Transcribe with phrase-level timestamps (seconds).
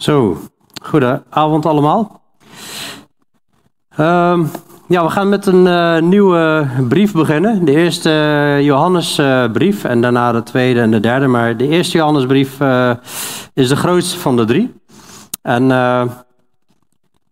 [0.00, 0.38] Zo,
[0.82, 2.22] goedenavond allemaal.
[3.96, 4.44] Ehm,
[4.88, 7.64] ja, we gaan met een eh, nieuwe brief beginnen.
[7.64, 11.26] De eerste uh, Johannesbrief en daarna de tweede en de derde.
[11.26, 12.60] Maar de eerste Johannesbrief
[13.54, 14.74] is de grootste van de drie.
[15.42, 15.66] En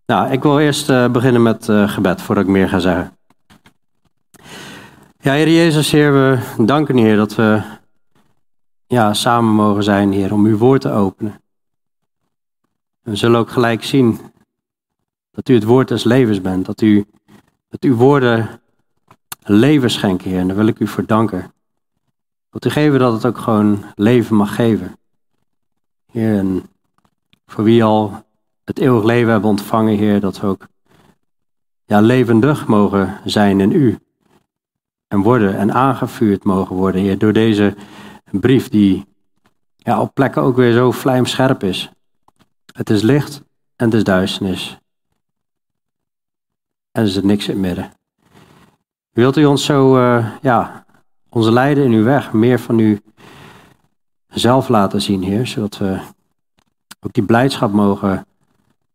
[0.05, 3.17] nou, ik wil eerst beginnen met gebed voordat ik meer ga zeggen.
[5.19, 7.61] Ja, Heer Jezus, Heer, we danken Heer, dat we
[8.87, 11.41] ja, samen mogen zijn, Heer, om uw woord te openen.
[13.01, 14.19] We zullen ook gelijk zien
[15.31, 16.65] dat u het woord des levens bent.
[16.65, 17.05] Dat, u,
[17.69, 18.61] dat uw woorden
[19.39, 20.39] leven schenken, Heer.
[20.39, 21.53] En daar wil ik u voor danken.
[22.49, 24.97] Wilt u geven dat het ook gewoon leven mag geven.
[26.11, 26.63] Heer, en
[27.45, 28.25] voor wie al
[28.63, 30.67] het eeuwig leven hebben ontvangen, Heer, dat we ook
[31.85, 33.97] ja, levendig mogen zijn in u.
[35.07, 37.75] En worden en aangevuurd mogen worden, Heer, door deze
[38.31, 39.05] brief die
[39.75, 41.91] ja, op plekken ook weer zo vlijmscherp is.
[42.79, 43.43] Het is licht
[43.75, 44.79] en het is duisternis.
[46.91, 47.91] En er zit niks in het midden.
[49.09, 50.85] Wilt u ons zo, uh, ja,
[51.29, 53.01] onze leiden in uw weg, meer van u
[54.27, 55.99] zelf laten zien, Heer, zodat we
[56.99, 58.25] ook die blijdschap mogen,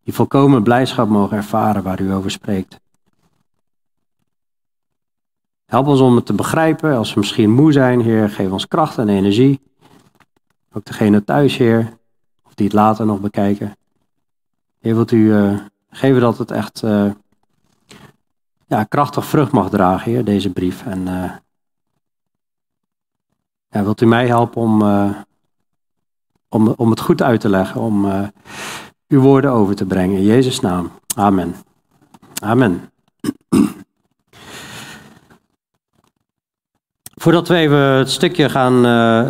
[0.02, 2.80] die volkomen blijdschap mogen ervaren waar u over spreekt.
[5.66, 6.96] Help ons om het te begrijpen.
[6.96, 9.60] Als we misschien moe zijn, Heer, geef ons kracht en energie.
[10.72, 11.98] Ook degene thuis, Heer,
[12.56, 13.77] die het later nog bekijken.
[14.80, 15.58] Heer, wilt u uh,
[15.91, 17.11] geven dat het echt uh,
[18.66, 20.86] ja, krachtig vrucht mag dragen, Heer, deze brief.
[20.86, 21.30] En uh,
[23.69, 24.83] ja, wilt u mij helpen om,
[26.48, 28.06] om, om het goed uit te leggen, om
[29.08, 30.16] uw woorden over te brengen.
[30.16, 30.91] In Jezus' naam.
[31.16, 31.55] Amen.
[32.42, 32.91] Amen.
[37.20, 38.80] Voordat we even het stukje gaan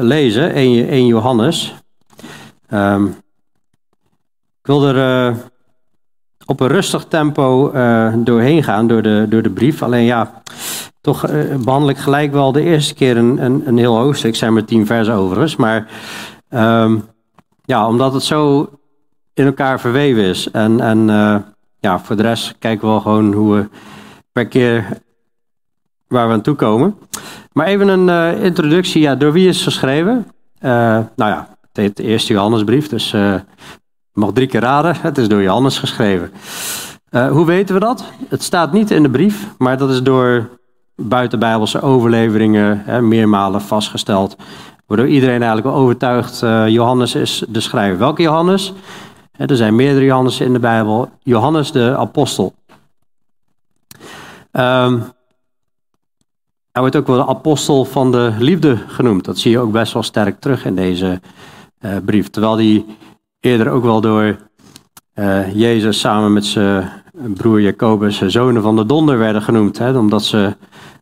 [0.03, 1.75] lezen, 1, 1 Johannes.
[2.71, 3.23] Um,
[4.65, 5.37] ik wil er uh,
[6.47, 9.83] op een rustig tempo uh, doorheen gaan, door de, door de brief.
[9.83, 10.43] Alleen ja,
[11.01, 14.37] toch uh, behandel ik gelijk wel de eerste keer een, een, een heel hoofdstuk.
[14.37, 15.57] zijn maar tien versen overigens.
[15.57, 15.87] Maar
[16.51, 17.05] um,
[17.65, 18.71] ja, omdat het zo
[19.35, 20.51] in elkaar verweven is.
[20.51, 21.07] En, en
[21.81, 23.69] ja, voor de rest kijken we wel gewoon hoe we
[24.33, 24.87] per keer
[26.09, 26.99] waar we aan toe komen.
[27.53, 29.03] Maar even een introductie.
[29.03, 30.27] Ja, door wie is geschreven?
[30.61, 33.15] nou ja, het eerste Johannesbrief, dus
[34.15, 36.33] mag drie keer raden, het is door Johannes geschreven.
[37.11, 38.05] Uh, hoe weten we dat?
[38.29, 40.49] Het staat niet in de brief, maar dat is door
[40.97, 44.37] buitenbijbelse overleveringen hè, meermalen vastgesteld.
[44.87, 47.99] Waardoor iedereen eigenlijk overtuigd, uh, Johannes is de schrijver.
[47.99, 48.73] Welke Johannes?
[49.37, 51.11] er zijn meerdere Johannessen in de Bijbel.
[51.23, 52.55] Johannes de apostel.
[54.53, 55.03] Um,
[56.73, 59.25] hij wordt ook wel de apostel van de liefde genoemd.
[59.25, 61.21] Dat zie je ook best wel sterk terug in deze
[62.05, 62.31] brief.
[62.31, 62.85] Terwijl hij
[63.45, 64.37] eerder ook wel door
[65.15, 67.03] uh, Jezus samen met zijn
[67.35, 69.79] broer Jacobus zonen van de donder werden genoemd.
[69.79, 70.57] Hè, omdat ze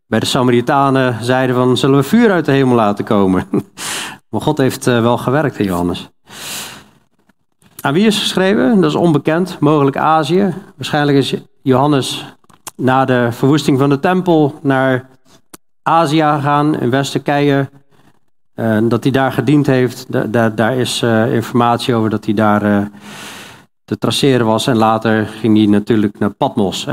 [0.07, 3.47] bij de Samaritanen zeiden van zullen we vuur uit de hemel laten komen.
[4.31, 6.11] maar God heeft uh, wel gewerkt in Johannes.
[7.81, 8.81] Aan wie is geschreven?
[8.81, 10.55] Dat is onbekend, mogelijk Azië.
[10.77, 12.37] Waarschijnlijk is Johannes
[12.77, 15.09] na de verwoesting van de tempel naar
[15.83, 17.69] Azië gegaan, in West-Turkije,
[18.89, 20.07] dat hij daar gediend heeft,
[20.57, 22.87] daar, is uh, informatie over dat hij daar uh,
[23.85, 24.67] te traceren was.
[24.67, 26.87] En later ging hij natuurlijk naar Patmos.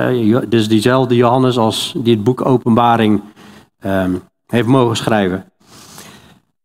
[0.47, 3.21] Dus diezelfde Johannes als die het boek Openbaring
[3.85, 5.45] um, heeft mogen schrijven.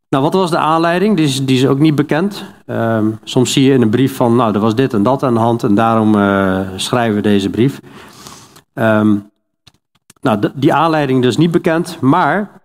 [0.08, 1.16] Nou, wat was de aanleiding?
[1.16, 2.44] Die is, die is ook niet bekend.
[2.66, 5.34] Um, soms zie je in een brief van, nou, er was dit en dat aan
[5.34, 6.12] de hand en daarom
[6.76, 7.80] schrijven we deze brief.
[8.74, 9.30] Um,
[10.20, 12.62] nou, die aanleiding dus niet bekend, maar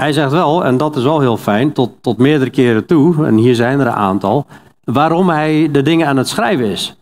[0.00, 3.36] hij zegt wel, en dat is wel heel fijn, tot, tot meerdere keren toe, en
[3.36, 4.46] hier zijn er een aantal,
[4.84, 6.98] waarom hij de dingen aan het schrijven is.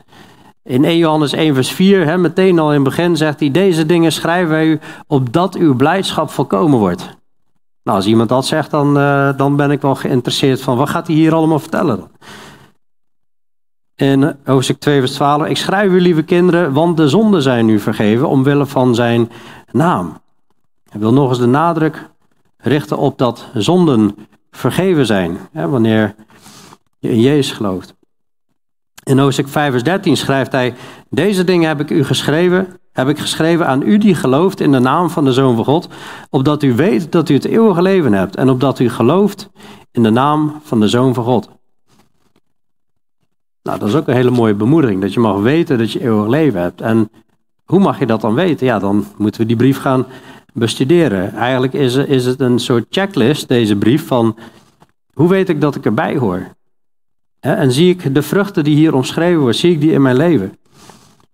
[0.63, 3.87] In 1 Johannes 1 vers 4, hè, meteen al in het begin, zegt hij, deze
[3.87, 7.17] dingen schrijven wij u, opdat uw blijdschap volkomen wordt.
[7.83, 11.07] Nou, als iemand dat zegt, dan, uh, dan ben ik wel geïnteresseerd van, wat gaat
[11.07, 12.11] hij hier allemaal vertellen?
[13.95, 17.79] In hoofdstuk 2 vers 12, ik schrijf u lieve kinderen, want de zonden zijn u
[17.79, 19.31] vergeven, omwille van zijn
[19.71, 20.21] naam.
[20.89, 22.09] Hij wil nog eens de nadruk
[22.59, 24.15] richten op dat zonden
[24.51, 26.15] vergeven zijn, hè, wanneer
[26.99, 27.95] je in Jezus gelooft.
[29.03, 30.75] In hoofdstuk 5 vers 13 schrijft hij,
[31.11, 34.79] deze dingen heb ik u geschreven, heb ik geschreven aan u die gelooft in de
[34.79, 35.89] naam van de Zoon van God,
[36.31, 39.51] opdat u weet dat u het eeuwige leven hebt en opdat u gelooft
[39.91, 41.49] in de naam van de Zoon van God.
[43.63, 46.29] Nou, dat is ook een hele mooie bemoediging, dat je mag weten dat je eeuwig
[46.29, 46.81] leven hebt.
[46.81, 47.11] En
[47.65, 48.67] hoe mag je dat dan weten?
[48.67, 50.07] Ja, dan moeten we die brief gaan
[50.59, 51.35] bestuderen.
[51.35, 54.37] Eigenlijk is, is het een soort checklist, deze brief, van
[55.13, 56.57] hoe weet ik dat ik erbij hoor?
[57.41, 60.59] En zie ik de vruchten die hier omschreven worden, zie ik die in mijn leven.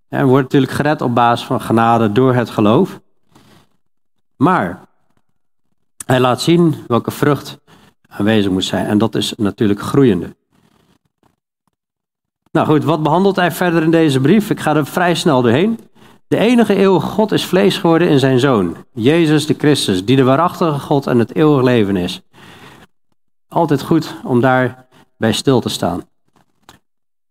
[0.08, 3.00] En wordt natuurlijk gered op basis van genade door het geloof.
[4.36, 4.80] Maar
[6.06, 7.58] hij laat zien welke vrucht
[8.08, 8.86] aanwezig moet zijn.
[8.86, 10.36] En dat is natuurlijk groeiende.
[12.50, 14.50] Nou goed, wat behandelt hij verder in deze brief?
[14.50, 15.78] Ik ga er vrij snel doorheen.
[16.28, 20.24] De enige eeuwige God is vlees geworden in zijn Zoon, Jezus de Christus, die de
[20.24, 22.22] waarachtige God en het eeuwig leven is.
[23.48, 24.86] Altijd goed om daar
[25.16, 26.02] bij stil te staan.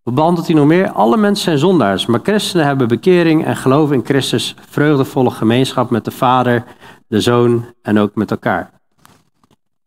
[0.04, 0.92] Wat behandelt hij nog meer?
[0.92, 6.06] Alle mensen zijn zondaars, maar christenen hebben bekering en geloof in Christus, vreugdevolle gemeenschap met
[6.06, 6.64] de Vader,
[7.08, 8.72] de Zoon en ook met elkaar.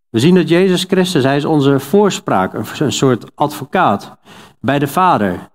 [0.08, 4.16] We zien dat Jezus Christus, hij is onze voorspraak, een soort advocaat
[4.60, 5.48] bij de Vader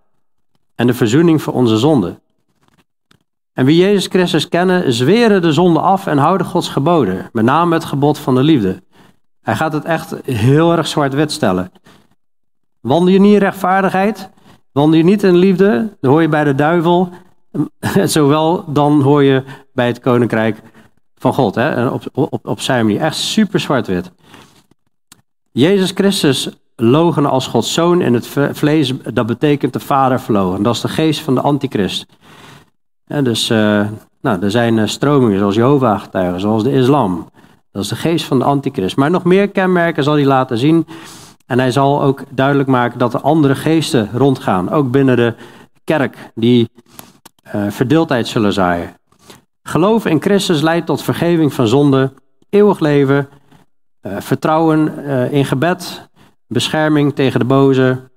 [0.75, 2.19] en de verzoening voor onze zonden.
[3.53, 7.73] En wie Jezus Christus kennen, zweren de zonde af en houden Gods geboden, met name
[7.73, 8.83] het gebod van de liefde.
[9.41, 11.71] Hij gaat het echt heel erg zwart-wit stellen.
[12.81, 14.29] Wandel je niet in rechtvaardigheid,
[14.71, 17.09] wandel je niet in liefde, dan hoor je bij de duivel,
[18.05, 19.43] zowel dan hoor je
[19.73, 20.61] bij het koninkrijk
[21.15, 21.87] van God, hè?
[21.87, 23.01] Op, op, op zijn manier.
[23.01, 24.11] Echt super zwart-wit.
[25.51, 30.63] Jezus Christus logen als Gods zoon in het vlees, dat betekent de vader verlogen.
[30.63, 32.05] Dat is de geest van de antichrist.
[33.19, 33.87] Dus uh,
[34.21, 37.29] nou, er zijn eh, stromingen zoals Jehovah-getuigen, zoals de islam.
[37.71, 38.95] Dat is de geest van de antichrist.
[38.95, 40.87] Maar nog meer kenmerken zal hij laten zien.
[41.45, 44.69] En hij zal ook duidelijk maken dat er andere geesten rondgaan.
[44.69, 45.33] Ook binnen de
[45.83, 46.69] kerk, die
[47.55, 48.95] uh, verdeeldheid zullen zaaien.
[49.63, 52.13] Geloof in Christus leidt tot vergeving van zonde,
[52.49, 53.29] eeuwig leven,
[54.01, 54.97] vertrouwen
[55.31, 56.09] in gebed,
[56.47, 58.09] bescherming tegen de boze.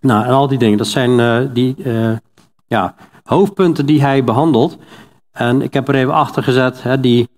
[0.00, 0.78] Nou, en al die dingen.
[0.78, 1.76] Dat zijn die
[2.66, 2.94] ja,
[3.26, 4.76] hoofdpunten die hij behandelt.
[5.32, 7.28] En ik heb er even achter gezet, hè, die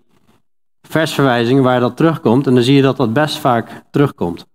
[0.83, 2.47] versverwijzingen waar dat terugkomt.
[2.47, 4.47] En dan zie je dat dat best vaak terugkomt.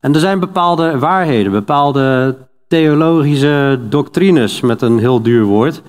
[0.00, 2.36] En er zijn bepaalde waarheden, bepaalde
[2.68, 5.82] theologische doctrines, met een heel duur woord,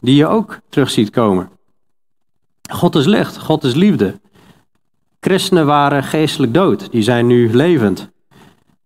[0.00, 1.50] die je ook terug ziet komen.
[2.70, 4.20] God is licht, God is liefde.
[5.20, 8.10] Christenen waren geestelijk dood, die zijn nu levend.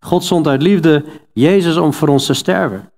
[0.01, 2.91] God zond uit liefde Jezus om voor ons te sterven.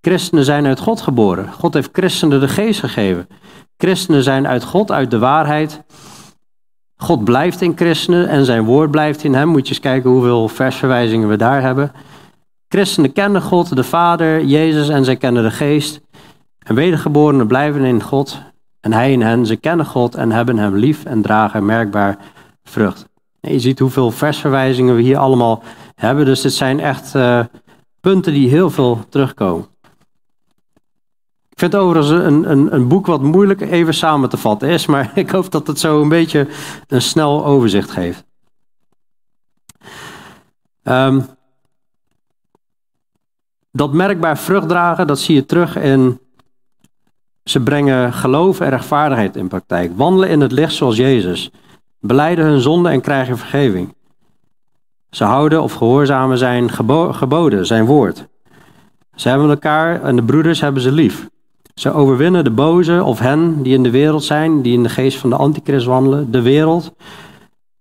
[0.00, 1.52] Christenen zijn uit God geboren.
[1.52, 3.28] God heeft christenen de geest gegeven.
[3.76, 5.82] Christenen zijn uit God, uit de waarheid.
[6.96, 9.48] God blijft in christenen en zijn woord blijft in hem.
[9.48, 11.92] Moet je eens kijken hoeveel versverwijzingen we daar hebben.
[12.68, 16.00] Christenen kennen God, de Vader, Jezus en zij kennen de geest.
[16.58, 18.42] En wedergeborenen blijven in God
[18.80, 19.46] en hij in hen.
[19.46, 22.18] Ze kennen God en hebben hem lief en dragen merkbaar
[22.62, 23.08] vrucht.
[23.40, 25.62] Je ziet hoeveel versverwijzingen we hier allemaal
[25.94, 26.24] hebben.
[26.24, 27.44] Dus het zijn echt uh,
[28.00, 29.69] punten die heel veel terugkomen.
[31.60, 34.86] Vind het overigens een, een, een boek wat moeilijk even samen te vatten is.
[34.86, 36.46] Maar ik hoop dat het zo een beetje
[36.86, 38.24] een snel overzicht geeft.
[40.82, 41.26] Um,
[43.72, 46.20] dat merkbaar vrucht dragen, dat zie je terug in
[47.44, 49.92] ze brengen geloof en rechtvaardigheid in praktijk.
[49.96, 51.50] Wandelen in het licht zoals Jezus.
[51.98, 53.94] Beleiden hun zonde en krijgen vergeving.
[55.10, 56.70] Ze houden of gehoorzamen zijn
[57.14, 58.28] geboden, zijn woord.
[59.14, 61.28] Ze hebben elkaar en de broeders hebben ze lief.
[61.80, 65.18] Ze overwinnen de boze of hen die in de wereld zijn, die in de geest
[65.18, 66.92] van de antichrist wandelen, de wereld.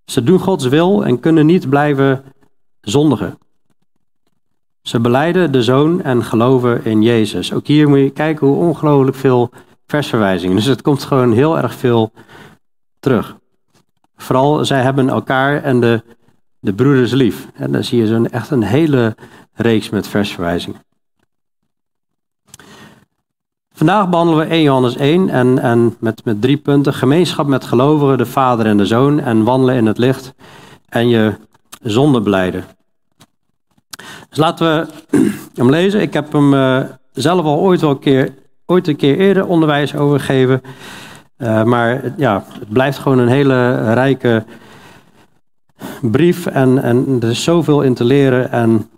[0.06, 2.24] Ze doen Gods wil en kunnen niet blijven
[2.82, 3.38] zondigen.
[4.82, 7.54] Ze beleiden de zoon en geloven in Jezus.
[7.54, 9.50] Ook hier moet je kijken hoe ongelooflijk veel
[9.88, 10.56] versverwijzingen.
[10.56, 12.12] Dus het komt gewoon heel erg veel
[13.00, 13.38] terug.
[14.16, 16.04] Vooral zij hebben elkaar en de,
[16.60, 17.48] de broeders lief.
[17.54, 19.16] En dan zie je zo'n echt een hele
[19.54, 20.88] reeks met versverwijzingen.
[23.80, 26.94] Vandaag behandelen we 1 Johannes 1 en, en met, met drie punten.
[26.94, 30.34] Gemeenschap met gelovigen, de vader en de zoon en wandelen in het licht
[30.90, 31.34] en je
[31.82, 32.64] zonde beleiden.
[34.30, 34.88] Dus laten we
[35.60, 36.02] hem lezen.
[36.02, 36.80] Ik heb hem uh,
[37.12, 38.34] zelf al ooit, wel een keer,
[38.66, 40.62] ooit een keer eerder onderwijs over gegeven.
[41.38, 44.44] Uh, maar ja, het blijft gewoon een hele rijke
[46.02, 48.52] brief en, en er is zoveel in te leren.
[48.52, 48.90] En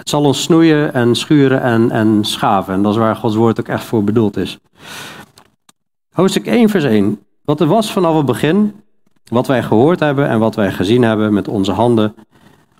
[0.00, 2.74] het zal ons snoeien en schuren en, en schaven.
[2.74, 4.58] En dat is waar Gods woord ook echt voor bedoeld is.
[6.12, 7.24] Hoofdstuk 1, vers 1.
[7.44, 8.82] Wat er was vanaf het begin,
[9.28, 12.14] wat wij gehoord hebben en wat wij gezien hebben met onze handen,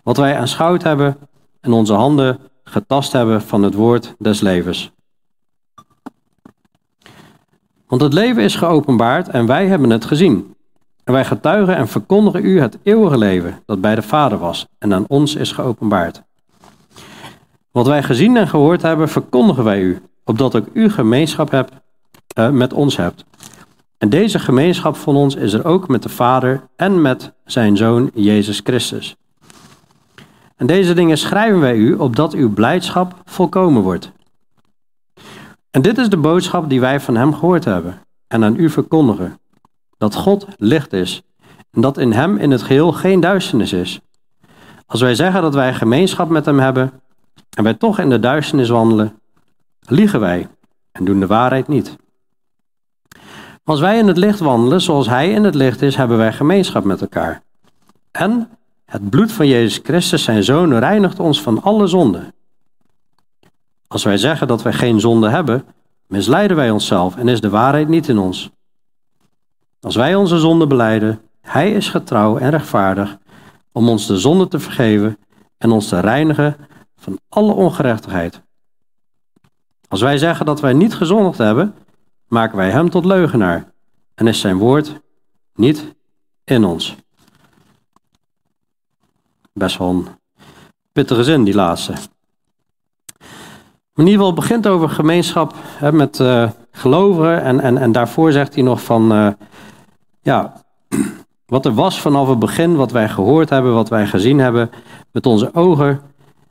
[0.03, 1.17] wat wij aanschouwd hebben
[1.61, 4.91] en onze handen getast hebben van het woord des levens.
[7.87, 10.55] Want het leven is geopenbaard en wij hebben het gezien.
[11.05, 14.95] En wij getuigen en verkondigen u het eeuwige leven dat bij de Vader was en
[14.95, 16.23] aan ons is geopenbaard.
[17.73, 21.73] Wat wij gezien en gehoord hebben, verkondigen wij u, opdat ook u gemeenschap hebt,
[22.39, 23.25] uh, met ons hebt.
[23.99, 28.11] En deze gemeenschap van ons is er ook met de Vader en met zijn Zoon
[28.15, 29.17] Jezus Christus.
[30.57, 34.13] En deze dingen schrijven wij u, opdat uw blijdschap volkomen wordt.
[35.71, 37.99] En dit is de boodschap die wij van hem gehoord hebben
[38.29, 39.39] en aan u verkondigen:
[39.99, 41.23] dat God licht is
[41.71, 44.01] en dat in hem in het geheel geen duisternis is.
[44.87, 46.93] Als wij zeggen dat wij gemeenschap met hem hebben
[47.57, 49.19] en wij toch in de duisternis wandelen,
[49.81, 50.49] liegen wij
[50.93, 51.97] en doen de waarheid niet.
[53.65, 56.85] Als wij in het licht wandelen zoals hij in het licht is, hebben wij gemeenschap
[56.85, 57.43] met elkaar.
[58.11, 58.49] En
[58.85, 62.35] het bloed van Jezus Christus, zijn zoon, reinigt ons van alle zonden.
[63.87, 65.65] Als wij zeggen dat wij geen zonde hebben,
[66.07, 68.51] misleiden wij onszelf en is de waarheid niet in ons.
[69.81, 73.19] Als wij onze zonde beleiden, hij is getrouw en rechtvaardig
[73.73, 75.19] om ons de zonde te vergeven
[75.59, 76.57] en ons te reinigen
[77.01, 78.41] van alle ongerechtigheid.
[79.89, 81.75] Als wij zeggen dat wij niet gezondigd hebben,
[82.29, 83.73] maken wij hem tot leugenaar
[84.15, 85.01] en is zijn woord
[85.55, 85.95] niet
[86.45, 86.97] in ons.
[89.53, 90.07] Best wel een
[90.93, 91.93] pittige zin, die laatste.
[93.95, 97.43] In ieder geval begint over gemeenschap hè, met uh, gelovigen.
[97.43, 99.29] En, en, en daarvoor zegt hij nog van, uh,
[100.23, 100.63] ja,
[101.47, 104.71] wat er was vanaf het begin, wat wij gehoord hebben, wat wij gezien hebben
[105.13, 106.01] met onze ogen,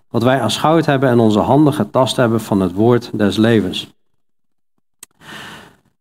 [0.09, 3.93] wat wij aanschouwd hebben en onze handen getast hebben van het woord des levens.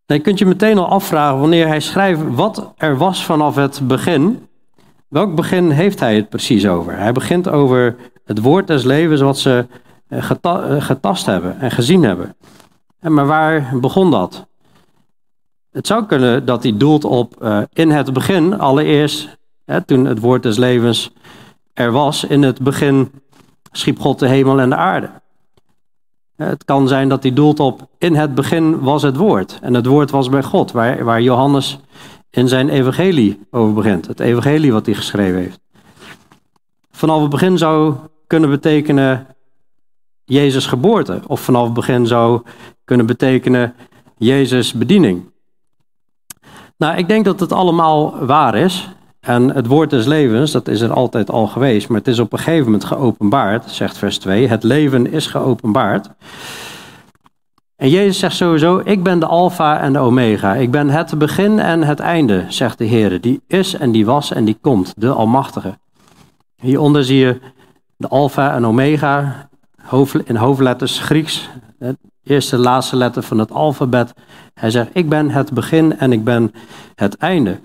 [0.06, 4.46] Dan kunt je meteen al afvragen wanneer hij schrijft wat er was vanaf het begin.
[5.08, 6.96] Welk begin heeft hij het precies over?
[6.96, 9.66] Hij begint over het woord des levens wat ze
[10.08, 12.36] eh, eh, getast hebben en gezien hebben.
[13.00, 14.46] Maar waar begon dat?
[15.70, 19.38] Het zou kunnen dat hij doelt op uh, in het begin, allereerst,
[19.86, 21.12] toen het woord des levens
[21.74, 23.10] er was, in het begin
[23.72, 25.10] schiep God de hemel en de aarde.
[26.36, 29.86] Het kan zijn dat hij doelt op in het begin was het woord en het
[29.86, 31.78] woord was bij God, waar, waar Johannes
[32.30, 34.06] in zijn evangelie over begint.
[34.06, 35.60] Het evangelie wat hij geschreven heeft.
[36.90, 37.94] Vanaf het begin zou
[38.26, 39.26] kunnen betekenen
[40.24, 41.20] Jezus geboorte.
[41.26, 42.42] Of vanaf het begin zou
[42.84, 43.74] kunnen betekenen
[44.16, 45.30] Jezus bediening.
[46.76, 48.88] Nou, ik denk dat het allemaal waar is.
[49.28, 52.32] En het woord des levens, dat is er altijd al geweest, maar het is op
[52.32, 54.48] een gegeven moment geopenbaard, zegt vers 2.
[54.48, 56.10] Het leven is geopenbaard.
[57.76, 60.54] En Jezus zegt sowieso, ik ben de alfa en de omega.
[60.54, 63.20] Ik ben het begin en het einde, zegt de Heer.
[63.20, 65.78] Die is en die was en die komt, de Almachtige.
[66.56, 67.40] Hieronder zie je
[67.96, 69.48] de alfa en omega
[70.24, 71.48] in hoofdletters Grieks.
[71.78, 74.14] Het eerste laatste letter van het alfabet.
[74.54, 76.52] Hij zegt, ik ben het begin en ik ben
[76.94, 77.60] het einde.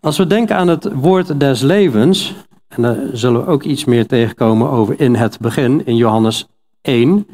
[0.00, 2.34] Als we denken aan het woord des levens,
[2.68, 6.46] en daar zullen we ook iets meer tegenkomen over in het begin, in Johannes
[6.82, 7.26] 1.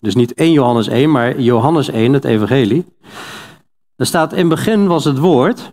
[0.00, 2.84] Dus niet 1 Johannes 1, maar Johannes 1, het evangelie.
[3.96, 5.72] Er staat in begin was het woord.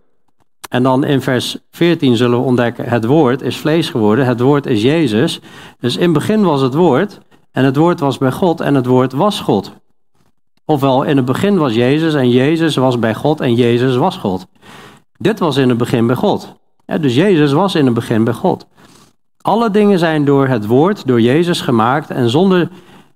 [0.69, 4.65] En dan in vers 14 zullen we ontdekken, het woord is vlees geworden, het woord
[4.65, 5.39] is Jezus.
[5.79, 7.19] Dus in begin was het woord
[7.51, 9.71] en het woord was bij God en het woord was God.
[10.65, 14.47] Ofwel, in het begin was Jezus en Jezus was bij God en Jezus was God.
[15.21, 16.55] Dit was in het begin bij God.
[16.85, 18.67] dus Jezus was in het begin bij God.
[19.41, 22.09] Alle dingen zijn door het woord, door Jezus gemaakt.
[22.09, 22.69] En zonder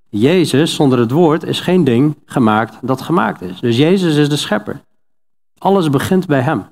[0.09, 3.59] Jezus, zonder het woord, is geen ding gemaakt dat gemaakt is.
[3.59, 4.81] Dus Jezus is de schepper.
[5.57, 6.63] Alles begint bij Hem.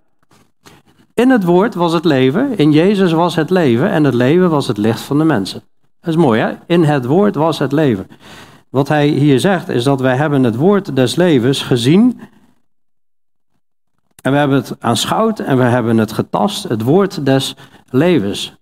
[1.13, 4.67] In het woord was het leven, in Jezus was het leven en het leven was
[4.67, 5.61] het licht van de mensen.
[6.00, 6.51] Dat is mooi hè?
[6.67, 8.07] In het woord was het leven.
[8.69, 12.19] Wat hij hier zegt is dat wij hebben het woord des levens gezien
[14.21, 17.55] en we hebben het aanschouwd en we hebben het getast, het woord des
[17.89, 18.55] levens.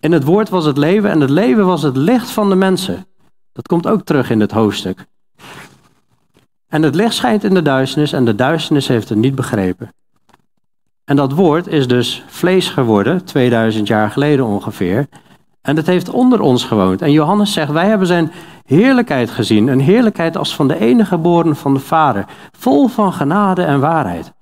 [0.00, 3.06] In het woord was het leven en het leven was het licht van de mensen.
[3.52, 5.06] Dat komt ook terug in het hoofdstuk.
[6.68, 9.94] En het licht schijnt in de duisternis en de duisternis heeft het niet begrepen.
[11.04, 15.06] En dat woord is dus vlees geworden, 2000 jaar geleden ongeveer.
[15.62, 17.02] En het heeft onder ons gewoond.
[17.02, 18.32] En Johannes zegt, wij hebben zijn
[18.64, 19.68] heerlijkheid gezien.
[19.68, 22.24] Een heerlijkheid als van de enige geboren van de Vader.
[22.58, 24.32] Vol van genade en waarheid.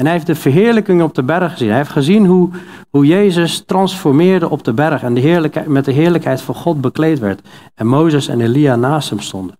[0.00, 1.68] En hij heeft de verheerlijking op de berg gezien.
[1.68, 2.48] Hij heeft gezien hoe,
[2.90, 7.40] hoe Jezus transformeerde op de berg en de met de heerlijkheid van God bekleed werd.
[7.74, 9.58] En Mozes en Elia naast hem stonden.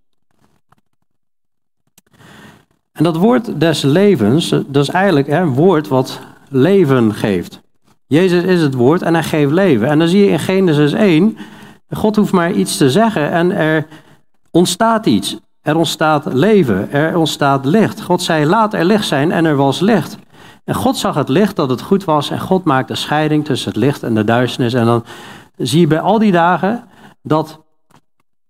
[2.93, 7.61] En dat woord des levens, dat is eigenlijk hè, een woord wat leven geeft.
[8.07, 9.89] Jezus is het woord en hij geeft leven.
[9.89, 11.37] En dan zie je in Genesis 1,
[11.91, 13.87] God hoeft maar iets te zeggen en er
[14.51, 15.39] ontstaat iets.
[15.63, 18.03] Er ontstaat leven, er ontstaat licht.
[18.03, 20.19] God zei, laat er licht zijn en er was licht.
[20.71, 23.81] En God zag het licht dat het goed was en God maakte scheiding tussen het
[23.81, 24.75] licht en de duisternis.
[24.75, 25.05] En dan
[25.57, 26.85] zie je bij al die dagen
[27.23, 27.61] dat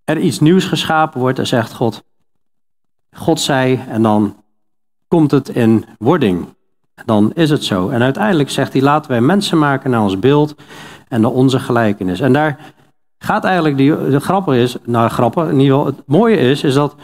[0.05, 2.03] er iets nieuws geschapen wordt en zegt God,
[3.13, 4.37] God zei en dan
[5.09, 6.47] komt het in wording.
[7.05, 7.89] Dan is het zo.
[7.89, 10.55] En uiteindelijk zegt hij, laten wij mensen maken naar ons beeld
[11.09, 12.21] en naar onze gelijkenis.
[12.21, 12.73] En daar
[13.19, 16.75] gaat eigenlijk, die, de grappig is, nou grappig, in ieder geval het mooie is, is
[16.75, 16.95] dat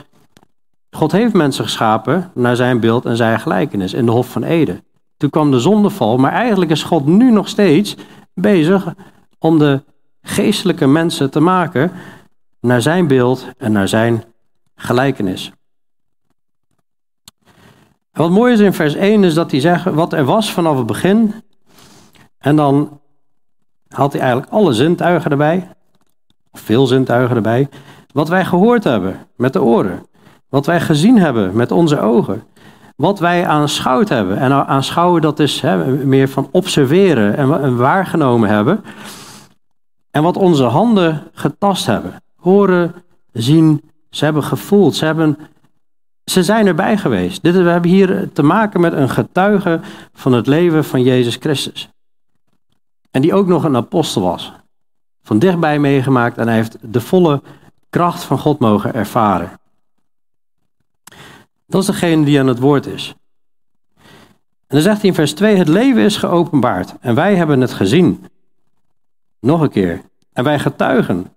[0.90, 4.85] God heeft mensen geschapen naar zijn beeld en zijn gelijkenis in de Hof van Eden.
[5.16, 7.96] Toen kwam de zondeval, maar eigenlijk is God nu nog steeds
[8.35, 8.94] bezig
[9.38, 9.82] om de
[10.23, 11.92] geestelijke mensen te maken
[12.61, 14.25] naar zijn beeld en naar zijn
[14.75, 15.52] gelijkenis.
[18.12, 20.76] En wat mooi is in vers 1 is dat hij zegt wat er was vanaf
[20.76, 21.35] het begin.
[22.38, 23.00] En dan
[23.88, 25.68] haalt hij eigenlijk alle zintuigen erbij,
[26.50, 27.68] of veel zintuigen erbij,
[28.12, 30.06] wat wij gehoord hebben met de oren,
[30.49, 32.44] wat wij gezien hebben met onze ogen,
[32.96, 34.38] wat wij aanschouwd hebben.
[34.38, 35.60] En aanschouwen dat is
[36.04, 38.84] meer van observeren en waargenomen hebben.
[40.10, 42.22] En wat onze handen getast hebben.
[42.36, 42.94] Horen,
[43.32, 45.38] zien, ze hebben gevoeld, ze, hebben,
[46.24, 47.42] ze zijn erbij geweest.
[47.42, 49.80] Dit, we hebben hier te maken met een getuige
[50.12, 51.88] van het leven van Jezus Christus.
[53.10, 54.52] En die ook nog een apostel was.
[55.22, 57.42] Van dichtbij meegemaakt en hij heeft de volle
[57.90, 59.50] kracht van God mogen ervaren.
[61.66, 63.14] Dat is degene die aan het woord is.
[64.66, 67.73] En dan zegt hij in vers 2: Het leven is geopenbaard en wij hebben het
[67.73, 68.26] gezien.
[69.40, 70.02] Nog een keer.
[70.32, 71.32] En wij getuigen.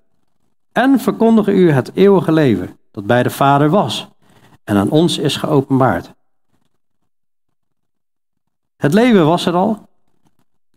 [0.72, 4.08] En verkondigen u het eeuwige leven dat bij de Vader was
[4.64, 6.14] en aan ons is geopenbaard.
[8.78, 9.90] Het leven was er al,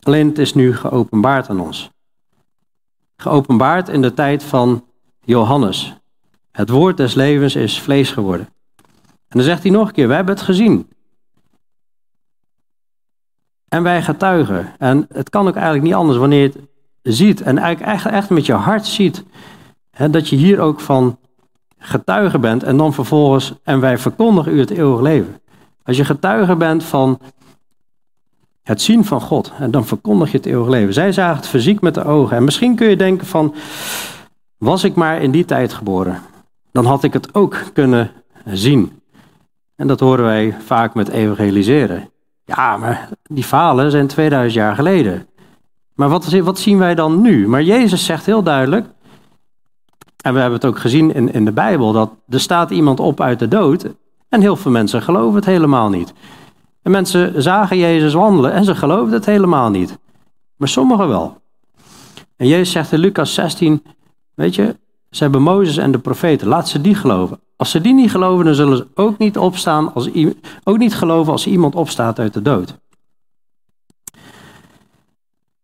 [0.01, 1.91] alleen het is nu geopenbaard aan ons.
[3.17, 4.85] Geopenbaard in de tijd van
[5.21, 5.95] Johannes.
[6.51, 8.49] Het woord des levens is vlees geworden.
[9.33, 10.89] En dan zegt hij nog een keer, we hebben het gezien.
[13.69, 14.73] En wij getuigen.
[14.79, 16.53] En het kan ook eigenlijk niet anders wanneer je
[17.03, 19.25] het ziet en eigenlijk echt, echt met je hart ziet.
[20.11, 21.19] Dat je hier ook van
[21.79, 25.41] getuige bent en dan vervolgens, en wij verkondigen u het eeuwige leven.
[25.83, 27.21] Als je getuige bent van
[28.63, 30.95] het zien van God, en dan verkondig je het eeuwige leven.
[30.95, 32.37] Zij zagen het fysiek met de ogen.
[32.37, 33.55] En misschien kun je denken van,
[34.59, 36.21] was ik maar in die tijd geboren,
[36.73, 38.11] dan had ik het ook kunnen
[38.45, 39.02] zien.
[39.77, 42.11] En dat horen wij vaak met evangeliseren.
[42.45, 45.27] Ja, maar die falen zijn 2000 jaar geleden.
[45.95, 47.49] Maar wat, wat zien wij dan nu?
[47.49, 48.87] Maar Jezus zegt heel duidelijk,
[50.23, 53.21] en we hebben het ook gezien in, in de Bijbel, dat er staat iemand op
[53.21, 53.87] uit de dood
[54.29, 56.13] en heel veel mensen geloven het helemaal niet.
[56.83, 59.99] En mensen zagen Jezus wandelen en ze geloofden het helemaal niet.
[60.57, 61.41] Maar sommigen wel.
[62.37, 63.83] En Jezus zegt in Lucas 16,
[64.35, 64.77] weet je,
[65.13, 67.41] ze hebben Mozes en de profeten, laat ze die geloven.
[67.57, 70.11] Als ze die niet geloven, dan zullen ze ook niet, opstaan als,
[70.65, 72.79] ook niet geloven als iemand opstaat uit de dood.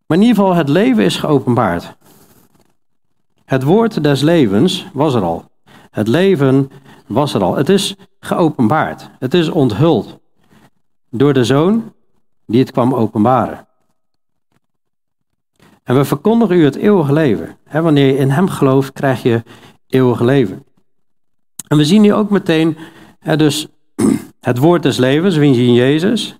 [0.05, 1.97] Maar in ieder geval, het leven is geopenbaard.
[3.45, 5.51] Het woord des levens was er al.
[5.89, 6.71] Het leven
[7.07, 7.55] was er al.
[7.55, 9.09] Het is geopenbaard.
[9.19, 10.19] Het is onthuld
[11.09, 11.93] door de zoon
[12.45, 13.67] die het kwam openbaren.
[15.89, 17.57] En we verkondigen u het eeuwige leven.
[17.71, 19.43] wanneer je in hem gelooft, krijg je
[19.87, 20.63] eeuwig leven.
[21.67, 22.77] En we zien hier ook meteen
[23.35, 23.67] dus
[24.39, 25.35] het woord des levens.
[25.35, 26.39] We zien Jezus.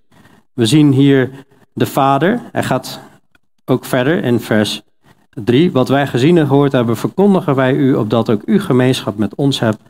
[0.53, 1.29] We zien hier
[1.73, 2.41] de Vader.
[2.51, 2.99] Hij gaat
[3.65, 4.81] ook verder in vers
[5.29, 5.71] 3.
[5.71, 9.59] Wat wij gezien en gehoord hebben, verkondigen wij u, opdat ook u gemeenschap met ons
[9.59, 9.81] hebt.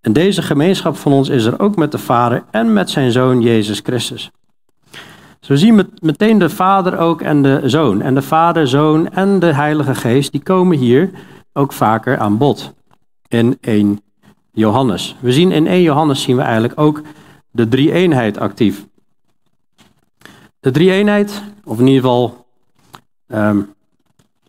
[0.00, 3.40] En deze gemeenschap van ons is er ook met de Vader en met zijn Zoon
[3.40, 4.30] Jezus Christus.
[5.46, 8.02] We zien meteen de Vader ook en de Zoon.
[8.02, 11.10] En de Vader, Zoon en de Heilige Geest, die komen hier
[11.52, 12.74] ook vaker aan bod.
[13.28, 14.00] In 1
[14.52, 15.16] Johannes.
[15.20, 17.02] We zien in 1 Johannes zien we eigenlijk ook
[17.50, 18.86] de drie-eenheid actief.
[20.60, 22.40] De drie-eenheid, of in ieder geval
[23.30, 23.58] Ehm,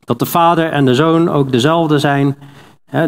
[0.04, 2.38] dat de Vader en de Zoon ook dezelfde zijn.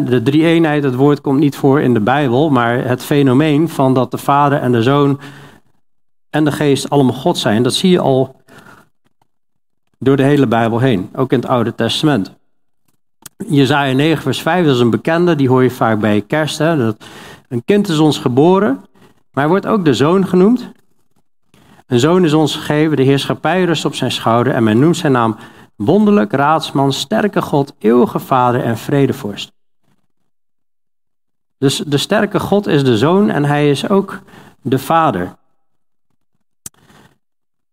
[0.04, 4.10] de drie-eenheid, het woord komt niet voor in de Bijbel, maar het fenomeen van dat
[4.10, 5.20] de Vader en de Zoon
[6.34, 8.36] en de Geest allemaal God zijn, dat zie je al
[9.98, 12.34] door de hele Bijbel heen, ook in het Oude Testament.
[13.46, 16.58] Jezaja 9 vers 5, dat is een bekende, die hoor je vaak bij kerst.
[16.58, 16.76] Hè?
[16.76, 17.04] Dat
[17.48, 18.74] een kind is ons geboren,
[19.30, 20.72] maar hij wordt ook de zoon genoemd.
[21.86, 25.12] Een zoon is ons gegeven, de heerschappij rust op zijn schouder en men noemt zijn
[25.12, 25.36] naam
[25.76, 29.52] wonderlijk, raadsman, sterke God, eeuwige Vader en vredevorst.
[31.58, 34.20] Dus de sterke God is de Zoon en hij is ook
[34.62, 35.36] de Vader.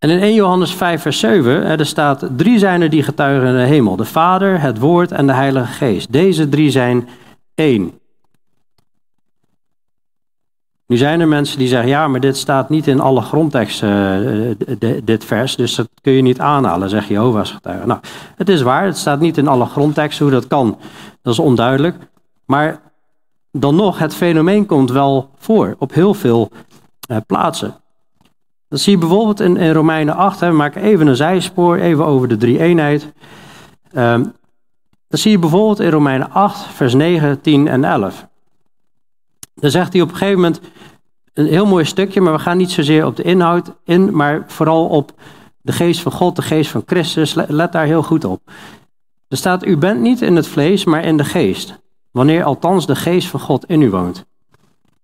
[0.02, 3.56] En in 1 Johannes 5, vers 7, er staat: Drie zijn er die getuigen in
[3.56, 6.12] de hemel: de Vader, het Woord en de Heilige Geest.
[6.12, 7.08] Deze drie zijn
[7.56, 7.92] één.
[10.88, 13.90] Nu zijn er mensen die zeggen, ja, maar dit staat niet in alle grondteksten,
[14.80, 17.88] uh, dit vers, dus dat kun je niet aanhalen, zegt Jehovah's getuige.
[17.88, 18.00] Nou,
[18.36, 20.78] het is waar, het staat niet in alle grondteksten, hoe dat kan,
[21.22, 21.96] dat is onduidelijk.
[22.46, 22.82] Maar
[23.52, 26.50] dan nog, het fenomeen komt wel voor op heel veel
[27.12, 27.76] uh, plaatsen.
[28.71, 32.05] Dat zie je bijvoorbeeld in, in Romeinen 8, hè, we maken even een zijspoor, even
[32.05, 33.13] over de drie-eenheid.
[33.93, 34.34] Um,
[35.07, 38.27] dat zie je bijvoorbeeld in Romeinen 8, vers 9, 10 en 11.
[39.55, 40.62] Dan zegt hij op een gegeven moment
[41.34, 44.88] een heel mooi stukje, maar we gaan niet zozeer op de inhoud in, maar vooral
[44.88, 45.12] op
[45.62, 47.34] de geest van God, de geest van Christus.
[47.34, 48.41] Let daar heel goed op.
[49.27, 51.79] Er staat, u bent niet in het vlees, maar in de geest.
[52.12, 54.25] Wanneer althans de geest van God in u woont.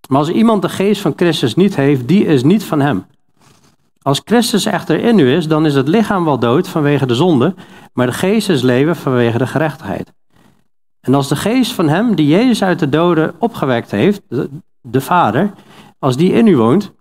[0.10, 3.06] Maar als iemand de geest van Christus niet heeft, die is niet van hem.
[4.08, 7.56] Als Christus echter in u is, dan is het lichaam wel dood vanwege de zonde,
[7.94, 10.14] maar de geest is leven vanwege de gerechtigheid.
[11.02, 14.22] En als de geest van hem die Jezus uit de doden opgewekt heeft,
[14.82, 15.52] de, Vader,
[16.00, 16.92] als die in u woont,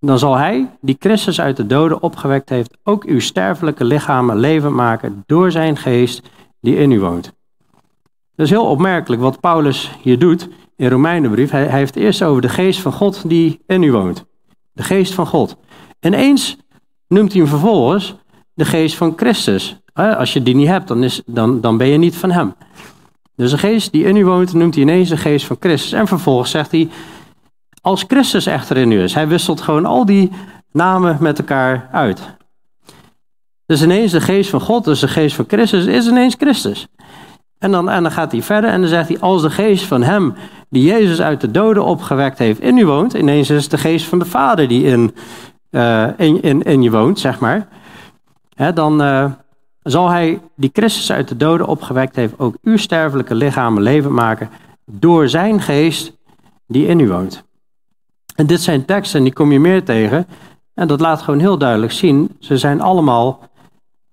[0.00, 4.74] dan zal hij, die Christus uit de doden opgewekt heeft, ook uw sterfelijke lichamen levend
[4.74, 6.22] maken door zijn geest
[6.60, 7.32] die in u woont.
[8.34, 11.50] Dat is heel opmerkelijk wat Paulus hier doet in Romeinenbrief.
[11.50, 14.24] Hij heeft eerst over de geest van God die in u woont.
[14.72, 15.56] De geest van God.
[16.06, 16.56] En eens
[17.08, 18.14] noemt hij hem vervolgens
[18.54, 19.76] de geest van Christus.
[19.92, 22.54] Als je die niet hebt, dan, is, dan, dan ben je niet van hem.
[23.36, 25.92] Dus de geest die in u woont, noemt hij ineens de geest van Christus.
[25.92, 26.88] En vervolgens zegt hij,
[27.80, 29.14] als Christus echter in u is.
[29.14, 30.30] Hij wisselt gewoon al die
[30.72, 32.20] namen met elkaar uit.
[33.66, 36.86] Dus ineens de geest van God, dus de geest van Christus, is ineens Christus.
[37.58, 40.02] En dan, en dan gaat hij verder en dan zegt hij, als de geest van
[40.02, 40.34] hem,
[40.68, 44.06] die Jezus uit de doden opgewekt heeft, in u woont, ineens is het de geest
[44.06, 45.14] van de Vader die in,
[45.76, 47.68] uh, in, in, in je woont, zeg maar.
[48.54, 49.30] Hè, dan uh,
[49.82, 54.50] zal hij, die Christus uit de doden opgewekt heeft, ook uw sterfelijke lichamen levend maken,
[54.84, 56.12] door zijn geest
[56.66, 57.44] die in u woont.
[58.34, 60.26] En dit zijn teksten, die kom je meer tegen.
[60.74, 63.48] En dat laat gewoon heel duidelijk zien, ze zijn allemaal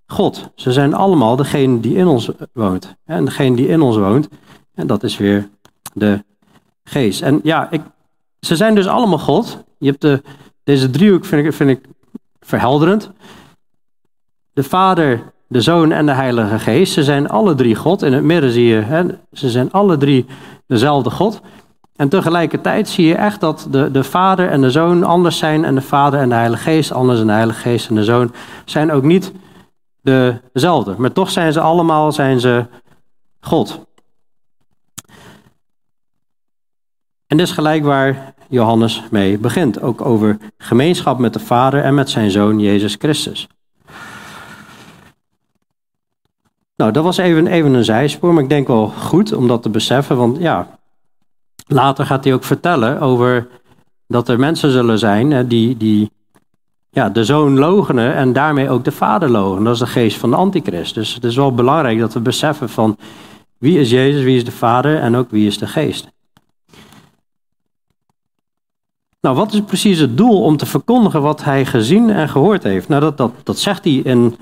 [0.08, 0.50] God.
[0.56, 2.96] Ze zijn allemaal degene die in ons woont.
[3.06, 4.30] En degene die in ons woont,
[4.74, 5.50] en dat is weer
[5.94, 6.24] de
[6.84, 7.22] geest.
[7.22, 7.82] En ja, ik,
[8.40, 9.64] ze zijn dus allemaal God.
[9.78, 10.22] Je hebt de,
[10.64, 11.86] deze driehoek, vind ik, vind ik
[12.40, 13.12] verhelderend.
[14.54, 16.94] De Vader, de Zoon en de Heilige Geest.
[16.94, 18.02] Ze zijn alle drie God.
[18.02, 20.26] In het midden zie je, hè, ze zijn alle drie
[20.68, 21.42] dezelfde God.
[21.96, 25.66] En tegelijkertijd zie je echt dat de, de Vader en de Zoon anders zijn.
[25.66, 27.20] En de Vader en de Heilige Geest anders.
[27.20, 28.34] En de Heilige Geest en de Zoon
[28.66, 29.32] zijn ook niet
[30.02, 30.96] dezelfde.
[30.98, 32.66] Maar toch zijn ze allemaal zijn ze
[33.40, 33.86] God.
[37.28, 39.82] En is gelijk waar Johannes mee begint.
[39.82, 43.48] Ook over gemeenschap met de Vader en met zijn Zoon Jezus Christus.
[46.76, 49.70] Nou, dat was even, even een zijspoor, maar ik denk wel goed om dat te
[49.70, 50.18] beseffen.
[50.18, 50.80] Want ja,
[51.68, 53.48] later gaat hij ook vertellen over
[54.08, 56.12] dat er mensen zullen zijn die, die
[56.90, 59.64] ja, de zoon logenen en daarmee ook de vader logenen.
[59.64, 60.94] Dat is de geest van de antichrist.
[60.94, 62.98] Dus het is wel belangrijk dat we beseffen van
[63.58, 66.08] wie is Jezus, wie is de vader en ook wie is de geest.
[69.24, 72.88] Nou, wat is precies het doel om te verkondigen wat hij gezien en gehoord heeft?
[72.88, 74.36] Nou, dat, dat, dat zegt hij in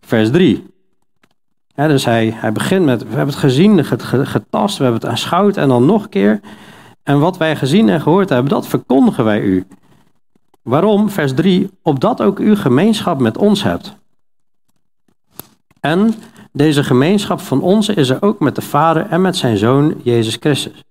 [0.00, 0.66] vers 3.
[1.74, 5.68] dus hij, hij begint met, we hebben het gezien, getast, we hebben het aanschouwd en
[5.68, 6.40] dan nog een keer.
[7.02, 9.66] En wat wij gezien en gehoord hebben, dat verkondigen wij u.
[10.62, 11.10] Waarom?
[11.10, 13.96] Vers 3, opdat ook u gemeenschap met ons hebt.
[15.80, 16.14] En
[16.52, 20.36] deze gemeenschap van ons is er ook met de Vader en met zijn Zoon Jezus
[20.40, 20.84] Christus.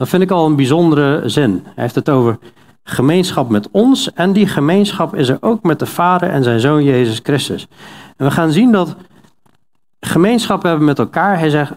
[0.00, 1.60] Dat vind ik al een bijzondere zin.
[1.64, 2.38] Hij heeft het over
[2.82, 6.84] gemeenschap met ons en die gemeenschap is er ook met de Vader en zijn Zoon
[6.84, 7.66] Jezus Christus.
[8.16, 8.96] En we gaan zien dat
[10.00, 11.38] gemeenschap hebben met elkaar.
[11.38, 11.72] Hij, zegt,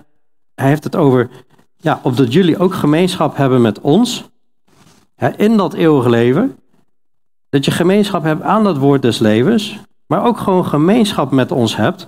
[0.56, 1.30] hij heeft het over,
[1.78, 4.30] ja, opdat jullie ook gemeenschap hebben met ons
[5.36, 6.58] in dat eeuwige leven.
[7.50, 11.76] Dat je gemeenschap hebt aan dat woord des levens, maar ook gewoon gemeenschap met ons
[11.76, 12.08] hebt.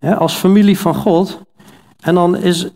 [0.00, 1.40] als familie van God.
[2.00, 2.70] En dan is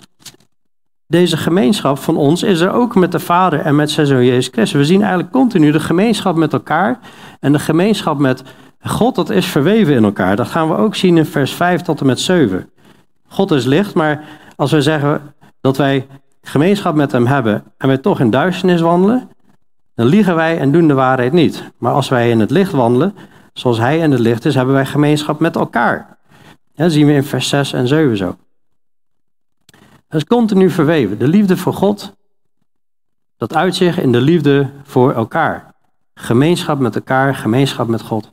[1.11, 4.49] deze gemeenschap van ons is er ook met de Vader en met zijn Zoon Jezus
[4.53, 4.79] Christus.
[4.81, 6.99] We zien eigenlijk continu de gemeenschap met elkaar
[7.41, 8.43] en de gemeenschap met
[8.81, 10.37] God, dat is verweven in elkaar.
[10.37, 12.71] Dat gaan we ook zien in vers 5 tot en met 7.
[13.29, 14.25] God is licht, maar
[14.57, 16.07] als we zeggen dat wij
[16.43, 19.29] gemeenschap met hem hebben en wij toch in duisternis wandelen,
[19.95, 21.65] dan liegen wij en doen de waarheid niet.
[21.79, 23.15] Maar als wij in het licht wandelen,
[23.53, 26.19] zoals hij in het licht is, hebben wij gemeenschap met elkaar.
[26.75, 28.37] Dat zien we in vers 6 en 7 zo.
[30.11, 31.19] Dat is continu verweven.
[31.19, 32.17] De liefde voor God,
[33.37, 35.75] dat uitzicht in de liefde voor elkaar.
[36.15, 38.33] Gemeenschap met elkaar, gemeenschap met God.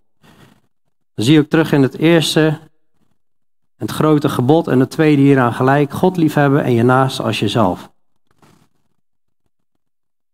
[1.13, 2.59] Dan zie je ook terug in het eerste,
[3.75, 5.91] het grote gebod en het tweede hieraan gelijk.
[5.91, 7.91] God liefhebben en je naast als jezelf.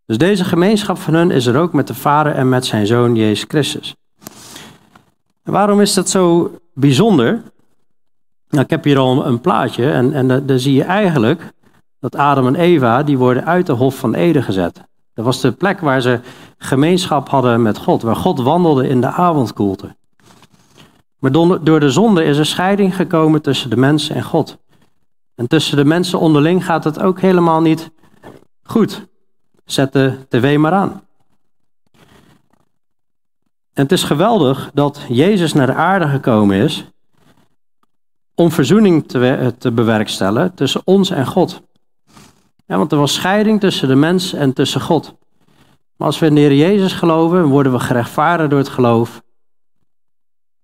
[0.06, 3.16] Dus deze gemeenschap van hun is er ook met de Vader en met zijn Zoon
[3.16, 3.96] Jezus Christus.
[5.44, 7.44] waarom is dat zo bijzonder?
[8.54, 11.54] Nou, ik heb hier al een plaatje en, en daar zie je eigenlijk
[12.00, 14.82] dat Adam en Eva, die worden uit de Hof van Eden gezet.
[15.14, 16.20] Dat was de plek waar ze
[16.58, 19.96] gemeenschap hadden met God, waar God wandelde in de avondkoelte.
[21.20, 21.32] Maar
[21.64, 24.58] door de zonde is er scheiding gekomen tussen de mensen en God.
[25.36, 27.92] En tussen de mensen onderling gaat het ook helemaal niet
[28.64, 29.08] goed.
[29.66, 31.02] Zet de tv maar aan.
[33.74, 36.93] En het is geweldig dat Jezus naar de aarde gekomen is
[38.36, 41.62] om verzoening te, te bewerkstelligen tussen ons en God.
[42.66, 45.16] Want er was scheiding tussen de mens en tussen God.
[45.98, 49.22] Maar als we in de Heer Jezus geloven, worden we gerechtvaardigd door het geloof.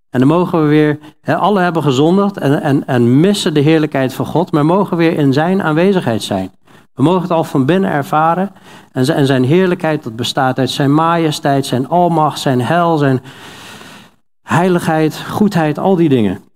[0.09, 4.13] En dan mogen we weer, hè, alle hebben gezondigd en, en, en missen de heerlijkheid
[4.13, 6.51] van God, maar mogen weer in zijn aanwezigheid zijn.
[6.93, 8.51] We mogen het al van binnen ervaren.
[8.91, 13.21] En zijn, en zijn heerlijkheid, dat bestaat uit zijn majesteit, zijn almacht, zijn heil, zijn
[14.41, 16.48] heiligheid, goedheid, al die dingen.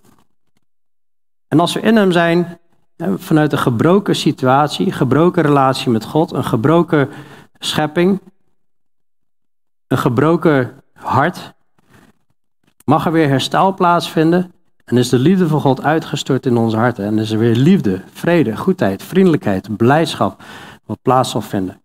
[1.53, 2.59] En als we in hem zijn,
[2.97, 7.09] vanuit een gebroken situatie, gebroken relatie met God, een gebroken
[7.59, 8.21] schepping,
[9.87, 11.53] een gebroken hart,
[12.85, 14.53] mag er weer herstel plaatsvinden
[14.85, 17.05] en is de liefde van God uitgestort in onze harten.
[17.05, 20.43] En is er weer liefde, vrede, goedheid, vriendelijkheid, blijdschap
[20.85, 21.81] wat plaats zal vinden.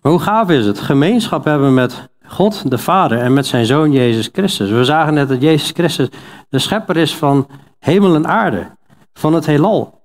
[0.00, 0.80] Maar hoe gaaf is het?
[0.80, 4.70] Gemeenschap hebben met God de Vader en met zijn Zoon Jezus Christus.
[4.70, 6.08] We zagen net dat Jezus Christus
[6.48, 8.76] de schepper is van hemel en aarde,
[9.12, 10.02] van het heelal.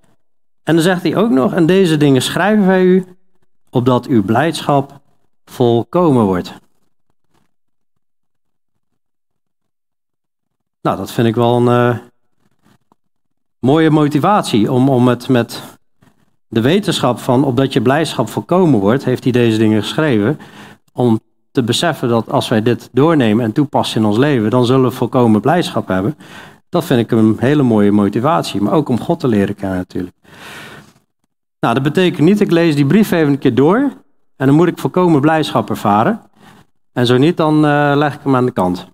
[0.64, 3.06] En dan zegt hij ook nog, en deze dingen schrijven wij u,
[3.70, 5.02] opdat uw blijdschap
[5.46, 6.54] volkomen wordt.
[10.82, 11.98] Nou, dat vind ik wel een uh,
[13.60, 15.64] mooie motivatie om, om het met
[16.48, 20.40] de wetenschap van opdat je blijdschap volkomen wordt, heeft hij deze dingen geschreven.
[20.94, 21.20] Om
[21.52, 24.96] te beseffen dat als wij dit doornemen en toepassen in ons leven, dan zullen we
[24.96, 26.18] volkomen blijdschap hebben.
[26.70, 30.16] Dat vind ik een hele mooie motivatie, maar ook om God te leren kennen natuurlijk.
[31.60, 33.78] Nou, dat betekent niet, ik lees die brief even een keer door
[34.36, 36.22] en dan moet ik volkomen blijdschap ervaren.
[36.94, 38.88] En zo niet, dan uh, leg ik hem aan de kant.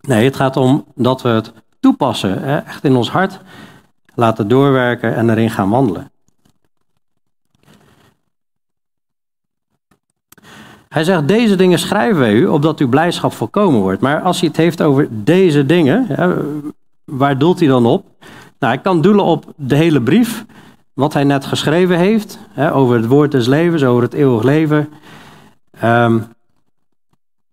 [0.00, 3.40] Nee, het gaat om dat we het toepassen, echt in ons hart
[4.14, 6.10] laten doorwerken en erin gaan wandelen.
[10.88, 14.00] Hij zegt, deze dingen schrijven wij u, opdat uw blijdschap volkomen wordt.
[14.00, 16.34] Maar als hij het heeft over deze dingen, hè,
[17.04, 18.06] waar doelt hij dan op?
[18.58, 20.44] Nou, hij kan doelen op de hele brief,
[20.92, 24.88] wat hij net geschreven heeft, hè, over het woord des levens, over het eeuwig leven.
[25.84, 26.26] Um,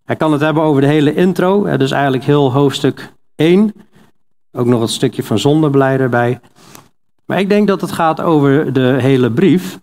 [0.06, 3.74] hij kan het hebben over de hele intro, dus eigenlijk heel hoofdstuk 1.
[4.52, 6.40] Ook nog het stukje van zondebeleid erbij.
[7.26, 9.80] Maar ik denk dat het gaat over de hele brief.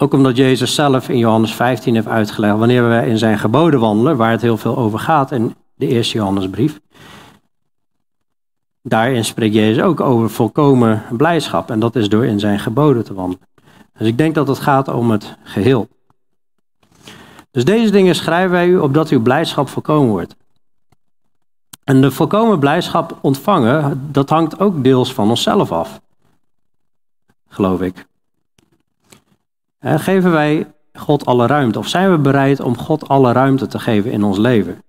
[0.00, 4.16] Ook omdat Jezus zelf in Johannes 15 heeft uitgelegd, wanneer we in zijn geboden wandelen,
[4.16, 6.80] waar het heel veel over gaat in de eerste Johannesbrief.
[8.82, 11.70] Daarin spreekt Jezus ook over volkomen blijdschap.
[11.70, 13.46] En dat is door in zijn geboden te wandelen.
[13.98, 15.88] Dus ik denk dat het gaat om het geheel.
[17.50, 20.36] Dus deze dingen schrijven wij u opdat uw blijdschap volkomen wordt.
[21.84, 26.00] En de volkomen blijdschap ontvangen, dat hangt ook deels van onszelf af.
[27.48, 28.06] Geloof ik.
[29.80, 31.78] Geven wij God alle ruimte?
[31.78, 34.82] Of zijn we bereid om God alle ruimte te geven in ons leven?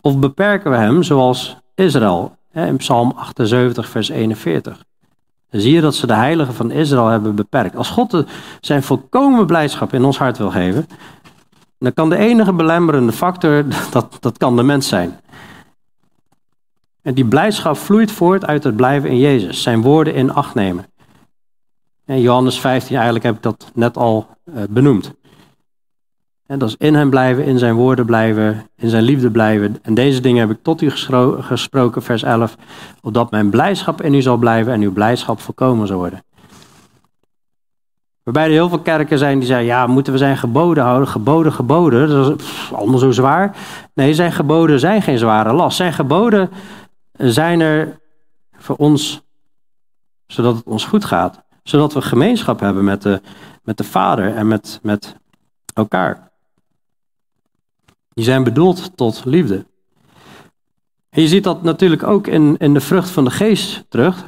[0.00, 4.84] Of beperken we hem zoals Israël in Psalm 78, vers 41?
[5.50, 7.76] Dan zie je dat ze de heiligen van Israël hebben beperkt.
[7.76, 8.24] Als God
[8.60, 10.86] zijn volkomen blijdschap in ons hart wil geven,
[11.78, 15.20] dan kan de enige belemmerende factor, dat, dat kan de mens zijn.
[17.02, 20.86] En die blijdschap vloeit voort uit het blijven in Jezus, zijn woorden in acht nemen.
[22.08, 25.14] En Johannes 15, eigenlijk heb ik dat net al uh, benoemd.
[26.46, 29.78] En dat is in hem blijven, in zijn woorden blijven, in zijn liefde blijven.
[29.82, 30.90] En deze dingen heb ik tot u
[31.40, 32.56] gesproken, vers 11,
[33.02, 36.24] opdat mijn blijdschap in u zal blijven en uw blijdschap volkomen zal worden.
[38.22, 41.08] Waarbij er heel veel kerken zijn die zeggen, ja, moeten we zijn geboden houden?
[41.08, 43.56] Geboden, geboden, dat is allemaal zo zwaar.
[43.94, 45.76] Nee, zijn geboden zijn geen zware last.
[45.76, 46.50] Zijn geboden
[47.12, 47.98] zijn er
[48.56, 49.22] voor ons,
[50.26, 51.46] zodat het ons goed gaat.
[51.68, 53.20] Zodat we gemeenschap hebben met de,
[53.62, 55.16] met de Vader en met, met
[55.74, 56.30] elkaar.
[58.08, 59.66] Die zijn bedoeld tot liefde.
[61.10, 64.24] Je ziet dat natuurlijk ook in, in de vrucht van de geest terug.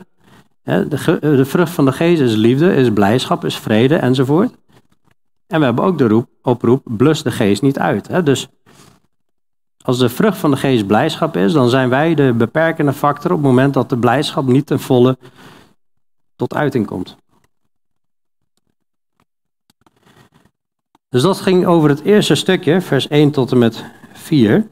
[0.63, 4.55] De, de vrucht van de geest is liefde, is blijdschap, is vrede enzovoort.
[5.47, 8.25] En we hebben ook de roep, oproep, blus de geest niet uit.
[8.27, 8.49] Dus
[9.79, 13.37] als de vrucht van de geest blijdschap is, dan zijn wij de beperkende factor op
[13.37, 15.19] het moment dat de blijdschap niet ten volle
[16.37, 17.19] tot uiting komt.
[21.11, 24.67] Dus dat ging over het eerste stukje, vers 1 tot en met 4.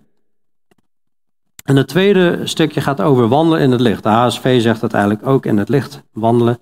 [1.65, 4.03] En het tweede stukje gaat over wandelen in het licht.
[4.03, 6.59] De HSV zegt het eigenlijk ook in het licht wandelen.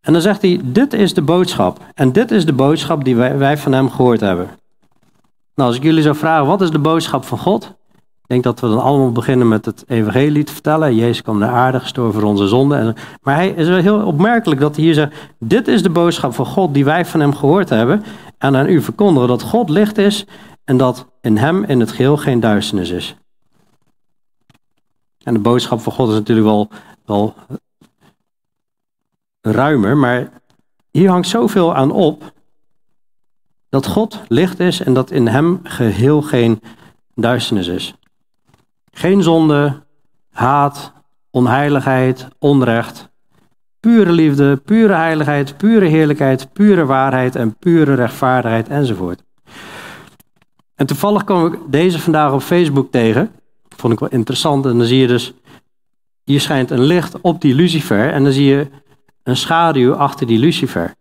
[0.00, 1.78] En dan zegt hij, dit is de boodschap.
[1.94, 4.46] En dit is de boodschap die wij, wij van hem gehoord hebben.
[5.54, 7.74] Nou, als ik jullie zou vragen, wat is de boodschap van God?
[8.30, 10.94] Ik denk dat we dan allemaal beginnen met het evangelie te vertellen.
[10.94, 12.94] Jezus kwam naar aarde, gestorven voor onze zonden.
[13.22, 16.46] Maar hij is wel heel opmerkelijk dat hij hier zegt, dit is de boodschap van
[16.46, 18.04] God die wij van hem gehoord hebben.
[18.38, 20.26] En aan u verkondigen dat God licht is
[20.64, 23.16] en dat in hem in het geheel geen duisternis is.
[25.22, 26.68] En de boodschap van God is natuurlijk wel,
[27.04, 27.34] wel
[29.40, 30.30] ruimer, maar
[30.90, 32.32] hier hangt zoveel aan op
[33.68, 36.60] dat God licht is en dat in hem geheel geen
[37.14, 37.94] duisternis is.
[38.90, 39.82] Geen zonde,
[40.30, 40.92] haat,
[41.30, 43.08] onheiligheid, onrecht.
[43.80, 49.22] Pure liefde, pure heiligheid, pure heerlijkheid, pure waarheid en pure rechtvaardigheid enzovoort.
[50.74, 53.30] En toevallig kwam ik deze vandaag op Facebook tegen.
[53.76, 54.66] Vond ik wel interessant.
[54.66, 55.32] En dan zie je dus,
[56.24, 58.68] hier schijnt een licht op die lucifer en dan zie je
[59.22, 60.94] een schaduw achter die lucifer.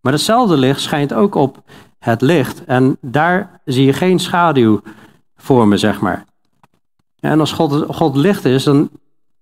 [0.00, 1.62] Maar hetzelfde licht schijnt ook op
[1.98, 4.80] het licht en daar zie je geen schaduw
[5.36, 6.24] vormen, zeg maar.
[7.20, 8.88] En als God, God licht is, dan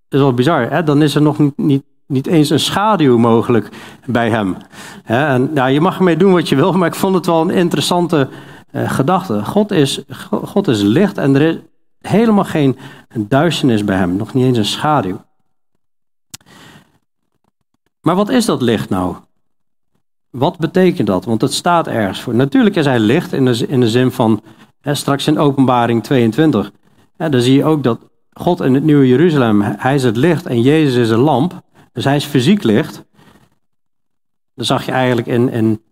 [0.09, 0.71] is wel bizar.
[0.71, 0.83] Hè?
[0.83, 3.69] Dan is er nog niet, niet, eens een schaduw mogelijk
[4.07, 4.57] bij hem.
[5.05, 7.51] En, nou, je mag ermee doen wat je wil, maar ik vond het wel een
[7.51, 8.29] interessante
[8.73, 9.45] uh, gedachte.
[9.45, 11.57] God is, God is licht en er is
[12.01, 12.79] helemaal geen
[13.15, 14.17] duisternis bij hem.
[14.17, 15.25] Nog niet eens een schaduw.
[18.01, 19.17] Maar wat is dat licht nou?
[20.31, 21.25] Wat betekent dat?
[21.25, 22.35] Want het staat ergens voor.
[22.35, 24.43] Natuurlijk is hij licht in de, in de zin van,
[24.81, 26.71] hè, straks in openbaring 22,
[27.17, 27.99] dan zie je ook dat
[28.33, 31.63] God in het nieuwe Jeruzalem, hij is het licht en Jezus is een lamp.
[31.93, 33.05] Dus hij is fysiek licht.
[34.55, 35.83] Dat zag je eigenlijk in, in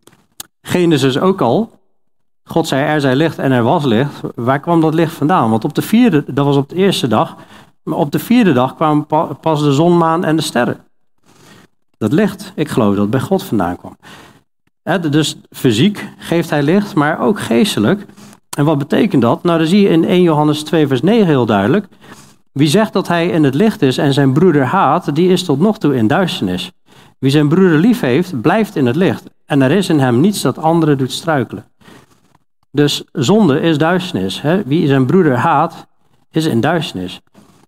[0.62, 1.70] Genesis ook al.
[2.44, 4.20] God zei er zij licht en er was licht.
[4.34, 5.50] Waar kwam dat licht vandaan?
[5.50, 7.36] Want op de vierde, dat was op de eerste dag.
[7.82, 9.06] Maar op de vierde dag kwamen
[9.40, 10.84] pas de zon, maan en de sterren.
[11.98, 13.96] Dat licht, ik geloof dat het bij God vandaan kwam.
[15.10, 18.06] dus fysiek geeft hij licht, maar ook geestelijk.
[18.54, 19.42] En wat betekent dat?
[19.42, 21.86] Nou, dan zie je in 1 Johannes 2, vers 9 heel duidelijk.
[22.52, 25.60] Wie zegt dat hij in het licht is en zijn broeder haat, die is tot
[25.60, 26.72] nog toe in duisternis.
[27.18, 29.24] Wie zijn broeder lief heeft, blijft in het licht.
[29.46, 31.64] En er is in hem niets dat anderen doet struikelen.
[32.70, 34.42] Dus zonde is duisternis.
[34.42, 34.62] Hè?
[34.62, 35.86] Wie zijn broeder haat,
[36.30, 37.20] is in duisternis.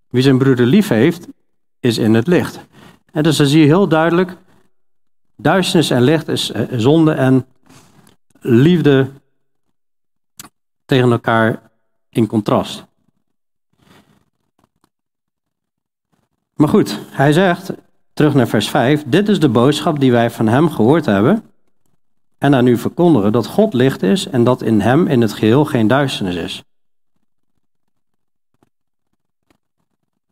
[0.08, 1.28] Wie zijn broeder lief heeft,
[1.80, 2.60] is in het licht.
[3.12, 4.36] En dus dan zie je heel duidelijk,
[5.36, 7.46] duisternis en licht is eh, zonde en
[8.40, 9.08] liefde
[10.86, 11.62] tegen elkaar
[12.08, 12.84] in contrast.
[16.54, 17.72] Maar goed, hij zegt,
[18.12, 21.42] terug naar vers 5, dit is de boodschap die wij van hem gehoord hebben
[22.38, 25.64] en aan u verkondigen dat God licht is en dat in hem in het geheel
[25.64, 26.64] geen duisternis is.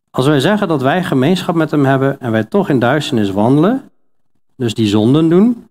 [0.09, 3.89] Als wij zeggen dat wij gemeenschap met hem hebben en wij toch in duisternis wandelen,
[4.55, 5.67] dus die zonden doen,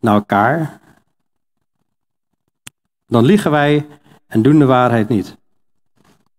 [0.00, 0.80] naar elkaar,
[3.06, 3.86] dan liegen wij
[4.26, 5.36] en doen de waarheid niet.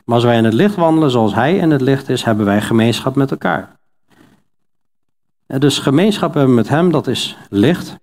[0.05, 2.61] Maar als wij in het licht wandelen zoals hij in het licht is, hebben wij
[2.61, 3.77] gemeenschap met elkaar.
[5.45, 7.97] En dus gemeenschap hebben met hem, dat is licht.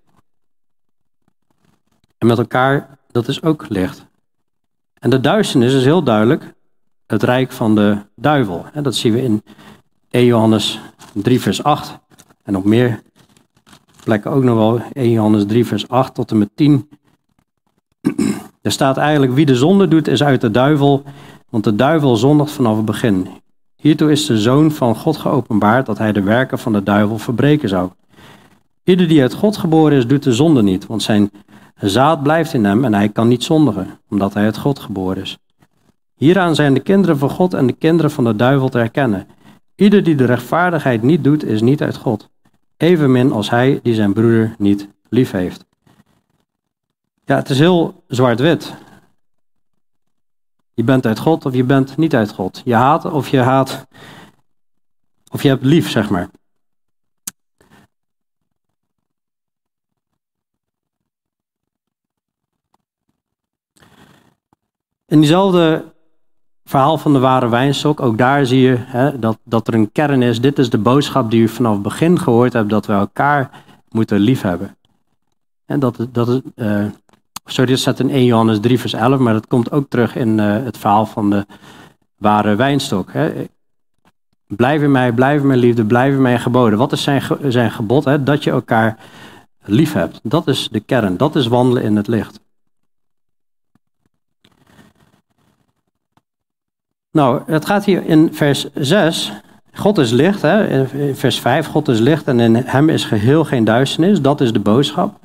[2.18, 4.06] En met elkaar, dat is ook licht.
[4.98, 6.54] En de duisternis is heel duidelijk
[7.06, 8.66] het rijk van de duivel.
[8.72, 9.42] En dat zien we in
[10.10, 10.80] 1 Johannes
[11.12, 11.98] 3 vers 8.
[12.42, 13.02] En op meer
[14.04, 16.88] plekken ook nog wel 1 Johannes 3 vers 8 tot en met 10.
[18.62, 21.02] Er staat eigenlijk wie de zonde doet is uit de duivel,
[21.50, 23.28] want de duivel zondigt vanaf het begin.
[23.76, 27.68] Hiertoe is de zoon van God geopenbaard dat hij de werken van de duivel verbreken
[27.68, 27.90] zou.
[28.84, 31.30] Ieder die uit God geboren is, doet de zonde niet, want zijn
[31.76, 35.38] zaad blijft in hem en hij kan niet zondigen, omdat hij uit God geboren is.
[36.14, 39.26] Hieraan zijn de kinderen van God en de kinderen van de duivel te herkennen.
[39.74, 42.28] Ieder die de rechtvaardigheid niet doet, is niet uit God.
[42.76, 45.64] Evenmin als hij die zijn broeder niet lief heeft.
[47.24, 48.74] Ja, het is heel zwart-wit.
[50.74, 52.62] Je bent uit God of je bent niet uit God.
[52.64, 53.86] Je haat of je haat.
[55.30, 56.30] Of je hebt lief, zeg maar.
[65.06, 65.92] In diezelfde
[66.64, 70.22] verhaal van de ware wijnstok, ook daar zie je hè, dat, dat er een kern
[70.22, 70.40] is.
[70.40, 74.18] Dit is de boodschap die u vanaf het begin gehoord hebt, dat we elkaar moeten
[74.18, 74.76] liefhebben.
[75.66, 76.86] En dat, dat is, uh,
[77.44, 80.38] sorry, dat staat in 1 Johannes 3 vers 11, maar dat komt ook terug in
[80.38, 81.46] uh, het verhaal van de
[82.16, 83.12] ware wijnstok.
[83.12, 83.32] Hè.
[84.46, 86.78] Blijf in mij, blijf in mijn liefde, blijf in mijn geboden.
[86.78, 88.04] Wat is zijn, zijn gebod?
[88.04, 88.22] Hè?
[88.22, 88.98] Dat je elkaar
[89.64, 90.20] lief hebt.
[90.22, 92.40] Dat is de kern, dat is wandelen in het licht.
[97.10, 99.32] Nou, het gaat hier in vers 6.
[99.72, 100.86] God is licht, hè?
[100.92, 104.20] in vers 5, God is licht en in hem is geheel geen duisternis.
[104.20, 105.21] Dat is de boodschap.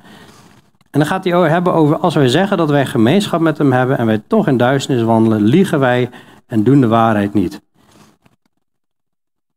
[0.90, 3.98] En dan gaat hij hebben over als wij zeggen dat wij gemeenschap met hem hebben
[3.98, 6.10] en wij toch in duisternis wandelen, liegen wij
[6.46, 7.60] en doen de waarheid niet.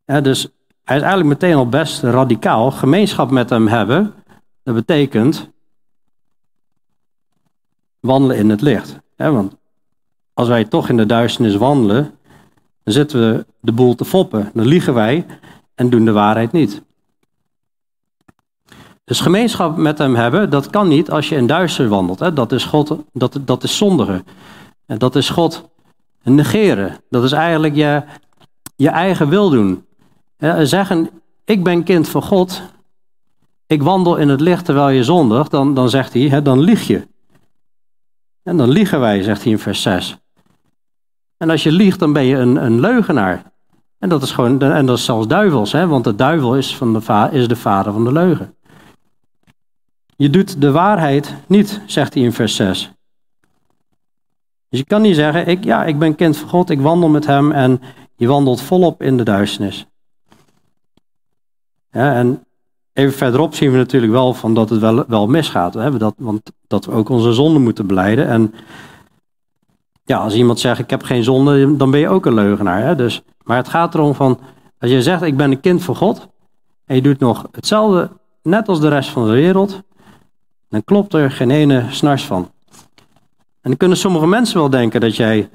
[0.06, 0.48] Dus
[0.84, 2.72] hij is eigenlijk meteen al best radicaal.
[2.72, 4.14] Gemeenschap met hem hebben,
[4.64, 5.50] dat betekent
[8.00, 9.00] wandelen in het licht.
[9.16, 9.56] want
[10.34, 12.12] als wij toch in de duisternis wandelen,
[12.84, 14.52] dan zitten we de boel te foppen.
[14.54, 15.26] Dan liegen wij
[15.76, 16.82] en doen de waarheid niet.
[19.12, 22.20] Dus gemeenschap met hem hebben, dat kan niet als je in duister wandelt.
[22.20, 22.34] Hè.
[22.34, 24.26] Dat is God, dat, dat is zondigen.
[24.86, 25.70] En dat is God
[26.24, 26.97] negeren.
[27.09, 28.03] Dat is eigenlijk je,
[28.76, 29.86] je eigen wil doen.
[30.62, 31.09] zeggen,
[31.45, 32.62] ik ben kind van God,
[33.68, 36.88] ik wandel in het licht terwijl je zondigt, dan, dan zegt hij, hè, dan lieg
[36.88, 37.07] je.
[38.43, 40.18] En dan liegen wij, zegt hij in vers 6.
[41.38, 43.51] En als je liegt, dan ben je een, een leugenaar.
[43.99, 45.88] En dat is gewoon, en dat is zelfs duivels, hè?
[45.88, 48.55] want de duivel is, van de, is de vader van de leugen.
[50.22, 52.92] Je doet de waarheid niet, zegt hij in vers 6.
[54.70, 57.26] Dus je kan niet zeggen, ik, ja, ik ben kind van God, ik wandel met
[57.26, 57.82] hem en
[58.16, 59.88] je wandelt volop in de duisternis.
[61.92, 62.46] Ja, en
[62.94, 65.74] even verderop zien we natuurlijk wel van dat het wel, wel misgaat.
[65.74, 65.98] Hè?
[65.98, 68.28] Dat, want dat we ook onze zonde moeten beleiden.
[68.28, 68.54] En
[70.04, 72.84] ja, als iemand zegt ik heb geen zonde, dan ben je ook een leugenaar.
[72.84, 72.96] Hè?
[72.96, 74.40] Dus, maar het gaat erom van,
[74.80, 76.28] als je zegt ik ben een kind van God,
[76.86, 78.10] en je doet nog hetzelfde
[78.42, 79.84] net als de rest van de wereld,
[80.72, 82.52] dan klopt er geen ene snars van.
[83.62, 85.50] En dan kunnen sommige mensen wel denken dat jij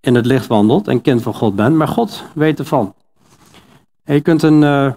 [0.00, 2.94] in het licht wandelt en kind van God bent, maar God weet ervan.
[4.04, 4.92] Je kunt een, uh,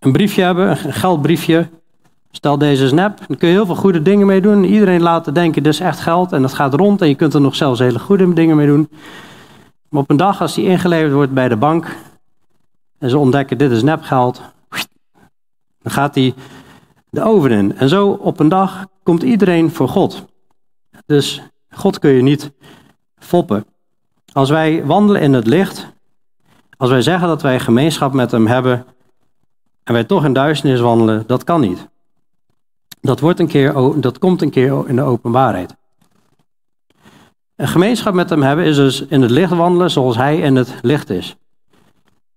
[0.00, 1.68] een briefje hebben, een geldbriefje.
[2.30, 4.64] Stel deze snap, dan kun je heel veel goede dingen mee doen.
[4.64, 7.40] Iedereen laten denken, dit is echt geld en dat gaat rond en je kunt er
[7.40, 8.88] nog zelfs hele goede dingen mee doen.
[9.88, 11.96] Maar op een dag als die ingeleverd wordt bij de bank
[12.98, 14.42] en ze ontdekken, dit is nepgeld,
[15.82, 16.34] dan gaat die
[17.10, 17.76] de oven in.
[17.76, 20.24] En zo op een dag komt iedereen voor God.
[21.06, 22.52] Dus God kun je niet
[23.18, 23.66] foppen.
[24.32, 25.92] Als wij wandelen in het licht,
[26.76, 28.86] als wij zeggen dat wij gemeenschap met Hem hebben
[29.82, 31.88] en wij toch in duisternis wandelen, dat kan niet.
[33.00, 35.74] Dat, wordt een keer, dat komt een keer in de openbaarheid.
[37.56, 40.74] Een gemeenschap met Hem hebben is dus in het licht wandelen zoals Hij in het
[40.82, 41.36] licht is.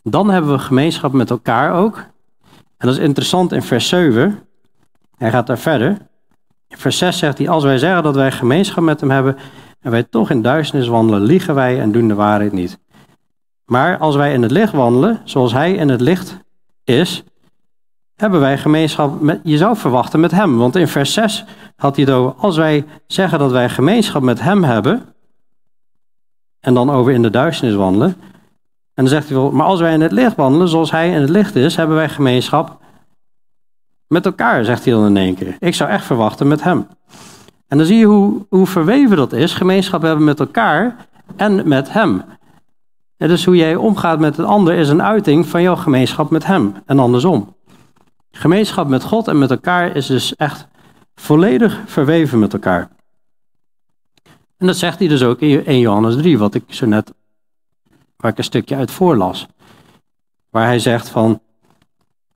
[0.03, 1.97] Dan hebben we gemeenschap met elkaar ook.
[2.77, 4.39] En dat is interessant in vers 7.
[5.19, 5.97] Hij gaat daar verder.
[6.67, 9.37] In vers 6 zegt hij, als wij zeggen dat wij gemeenschap met hem hebben
[9.81, 12.79] en wij toch in duisternis wandelen, liegen wij en doen de waarheid niet.
[13.65, 16.39] Maar als wij in het licht wandelen, zoals hij in het licht
[16.83, 17.23] is,
[18.15, 20.57] hebben wij gemeenschap met, je zou verwachten met hem.
[20.57, 21.45] Want in vers 6
[21.75, 25.13] had hij het over, als wij zeggen dat wij gemeenschap met hem hebben,
[26.59, 28.15] en dan over in de duisternis wandelen,
[28.93, 31.21] en dan zegt hij wel, maar als wij in het licht wandelen, zoals hij in
[31.21, 32.79] het licht is, hebben wij gemeenschap
[34.09, 35.55] met elkaar, zegt hij dan in één keer.
[35.59, 36.87] Ik zou echt verwachten met hem.
[37.67, 39.53] En dan zie je hoe, hoe verweven dat is.
[39.53, 40.95] Gemeenschap hebben met elkaar
[41.35, 42.23] en met hem.
[43.17, 46.45] En dus hoe jij omgaat met een ander is een uiting van jouw gemeenschap met
[46.45, 46.75] hem.
[46.85, 47.55] En andersom.
[48.31, 50.67] Gemeenschap met God en met elkaar is dus echt
[51.15, 52.89] volledig verweven met elkaar.
[54.57, 57.13] En dat zegt hij dus ook in 1 Johannes 3, wat ik zo net,
[58.17, 59.47] waar ik een stukje uit voorlas.
[60.49, 61.41] Waar hij zegt van,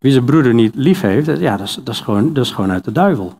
[0.03, 2.71] wie zijn broeder niet lief heeft, ja, dat is, dat is, gewoon, dat is gewoon
[2.71, 3.33] uit de duivel.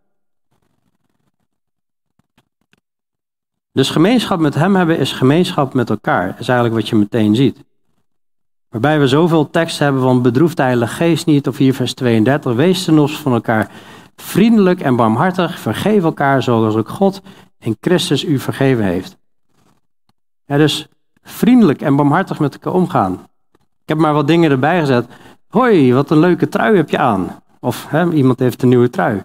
[3.72, 6.28] Dus gemeenschap met hem hebben is gemeenschap met elkaar.
[6.28, 7.64] Dat is eigenlijk wat je meteen ziet.
[8.70, 12.84] Waarbij we zoveel tekst hebben van bedroefd heilige geest niet, of hier vers 32, wees
[12.84, 13.72] ten van elkaar
[14.16, 17.22] vriendelijk en barmhartig, vergeef elkaar zoals ook God
[17.60, 19.18] in Christus u vergeven heeft.
[20.46, 20.88] Ja, dus
[21.22, 23.14] vriendelijk en barmhartig met elkaar omgaan.
[23.54, 25.08] Ik heb maar wat dingen erbij gezet.
[25.54, 27.42] Hoi, wat een leuke trui heb je aan.
[27.60, 29.22] Of hè, iemand heeft een nieuwe trui.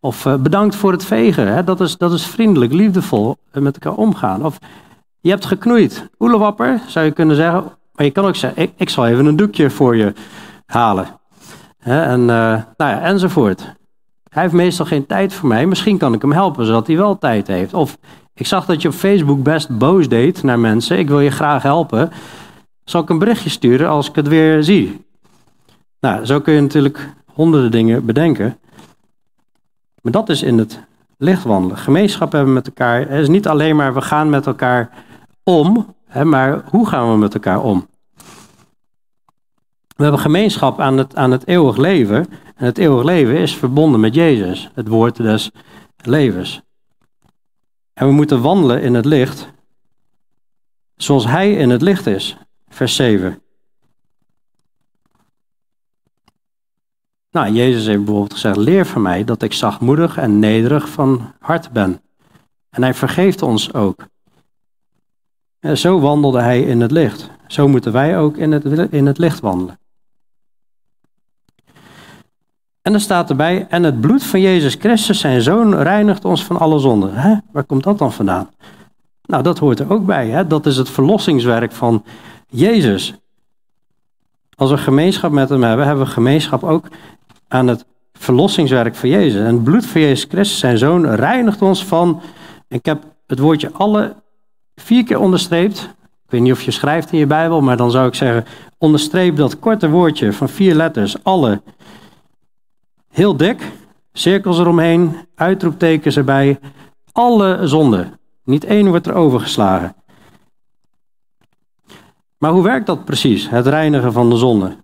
[0.00, 1.46] Of uh, bedankt voor het vegen.
[1.46, 4.44] Hè, dat, is, dat is vriendelijk, liefdevol met elkaar omgaan.
[4.44, 4.58] Of
[5.20, 6.08] je hebt geknoeid.
[6.18, 7.64] Oelewapper, zou je kunnen zeggen.
[7.92, 10.12] Maar je kan ook zeggen, ik, ik zal even een doekje voor je
[10.66, 11.06] halen.
[11.78, 13.60] Hè, en, uh, nou ja, enzovoort.
[14.28, 15.66] Hij heeft meestal geen tijd voor mij.
[15.66, 17.74] Misschien kan ik hem helpen, zodat hij wel tijd heeft.
[17.74, 17.98] Of
[18.34, 20.98] ik zag dat je op Facebook best boos deed naar mensen.
[20.98, 22.10] Ik wil je graag helpen.
[22.84, 25.08] Zal ik een berichtje sturen als ik het weer zie?
[26.00, 28.58] Nou, zo kun je natuurlijk honderden dingen bedenken.
[30.02, 30.80] Maar dat is in het
[31.16, 31.76] licht wandelen.
[31.76, 33.00] Gemeenschap hebben met elkaar.
[33.00, 35.04] Het is niet alleen maar we gaan met elkaar
[35.42, 37.88] om, hè, maar hoe gaan we met elkaar om?
[39.96, 42.26] We hebben gemeenschap aan het, aan het eeuwig leven.
[42.54, 45.50] En het eeuwig leven is verbonden met Jezus, het woord des
[45.96, 46.62] levens.
[47.92, 49.52] En we moeten wandelen in het licht,
[50.96, 52.36] zoals Hij in het licht is.
[52.68, 53.42] Vers 7.
[57.30, 61.70] Nou, Jezus heeft bijvoorbeeld gezegd: Leer van mij dat ik zachtmoedig en nederig van hart
[61.70, 62.00] ben.
[62.70, 64.06] En hij vergeeft ons ook.
[65.58, 67.30] En zo wandelde hij in het licht.
[67.46, 69.78] Zo moeten wij ook in het, in het licht wandelen.
[72.82, 76.58] En dan staat erbij, en het bloed van Jezus Christus, zijn zoon, reinigt ons van
[76.58, 77.14] alle zonden.
[77.14, 77.34] Hè?
[77.52, 78.50] Waar komt dat dan vandaan?
[79.22, 80.46] Nou, dat hoort er ook bij.
[80.46, 82.04] Dat is het verlossingswerk van
[82.46, 83.14] Jezus.
[84.56, 86.88] Als we gemeenschap met hem hebben, hebben we gemeenschap ook
[87.50, 89.40] aan het verlossingswerk van Jezus.
[89.40, 92.20] En het bloed van Jezus Christus, zijn zoon, reinigt ons van.
[92.68, 94.14] Ik heb het woordje alle
[94.74, 95.78] vier keer onderstreept.
[96.24, 98.44] Ik weet niet of je schrijft in je Bijbel, maar dan zou ik zeggen:
[98.78, 101.62] onderstreep dat korte woordje van vier letters, alle.
[103.08, 103.72] Heel dik,
[104.12, 106.58] cirkels eromheen, uitroeptekens erbij.
[107.12, 108.18] Alle zonden.
[108.44, 109.94] Niet één wordt er overgeslagen.
[112.38, 114.76] Maar hoe werkt dat precies, het reinigen van de zonde?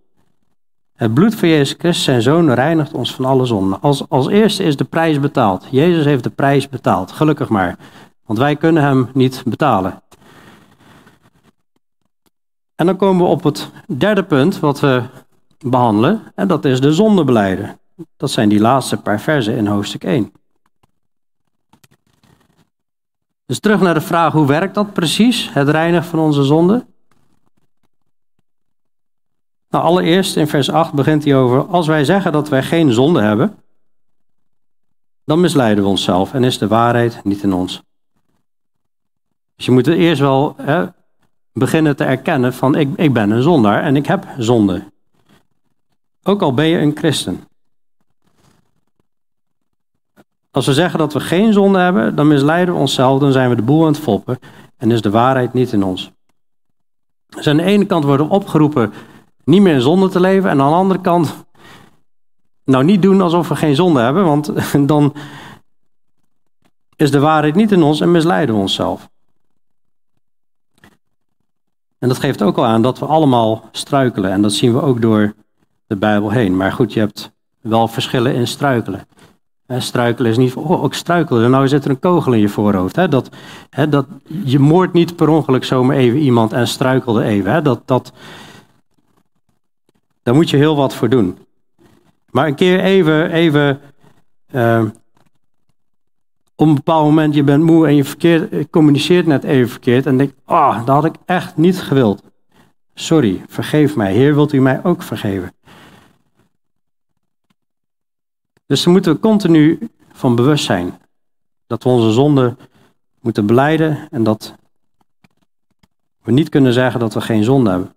[0.96, 3.80] Het bloed van Jezus Christus, zijn zoon, reinigt ons van alle zonden.
[3.80, 5.66] Als, als eerste is de prijs betaald.
[5.70, 7.78] Jezus heeft de prijs betaald, gelukkig maar.
[8.24, 10.02] Want wij kunnen hem niet betalen.
[12.74, 15.02] En dan komen we op het derde punt wat we
[15.58, 16.22] behandelen.
[16.34, 17.78] En dat is de zondebeleiden.
[18.16, 20.32] Dat zijn die laatste paar versen in hoofdstuk 1.
[23.46, 26.86] Dus terug naar de vraag, hoe werkt dat precies, het reinigen van onze zonde?
[29.76, 33.20] Nou, allereerst in vers 8 begint hij over, als wij zeggen dat wij geen zonde
[33.20, 33.56] hebben,
[35.24, 37.82] dan misleiden we onszelf en is de waarheid niet in ons.
[39.56, 40.86] Dus je moet eerst wel hè,
[41.52, 44.84] beginnen te erkennen van ik, ik ben een zondaar en ik heb zonde.
[46.22, 47.44] Ook al ben je een christen.
[50.50, 53.56] Als we zeggen dat we geen zonde hebben, dan misleiden we onszelf, dan zijn we
[53.56, 54.38] de boel aan het foppen
[54.76, 56.10] en is de waarheid niet in ons.
[57.28, 58.92] Dus aan de ene kant worden we opgeroepen
[59.46, 61.44] niet meer in zonde te leven en aan de andere kant
[62.64, 64.52] nou niet doen alsof we geen zonde hebben, want
[64.88, 65.14] dan
[66.96, 69.08] is de waarheid niet in ons en misleiden we onszelf.
[71.98, 75.00] En dat geeft ook al aan dat we allemaal struikelen en dat zien we ook
[75.00, 75.34] door
[75.86, 76.56] de Bijbel heen.
[76.56, 79.06] Maar goed, je hebt wel verschillen in struikelen.
[79.66, 82.94] struikelen is niet van, oh, ik struikelde, nou zit er een kogel in je voorhoofd.
[82.94, 83.30] dat,
[83.88, 84.06] dat,
[84.44, 87.64] je moordt niet per ongeluk zomaar even iemand en struikelde even.
[87.64, 88.12] dat, dat,
[90.26, 91.38] daar moet je heel wat voor doen.
[92.30, 93.80] Maar een keer even, even
[94.52, 94.84] uh,
[96.54, 100.16] op een bepaald moment, je bent moe en je verkeerd, communiceert net even verkeerd en
[100.16, 102.22] denk, ah, oh, dat had ik echt niet gewild.
[102.94, 104.12] Sorry, vergeef mij.
[104.12, 105.54] Heer, wilt u mij ook vergeven?
[108.66, 109.78] Dus daar moeten we continu
[110.12, 110.98] van bewust zijn.
[111.66, 112.56] Dat we onze zonde
[113.20, 114.54] moeten beleiden en dat
[116.22, 117.95] we niet kunnen zeggen dat we geen zonde hebben.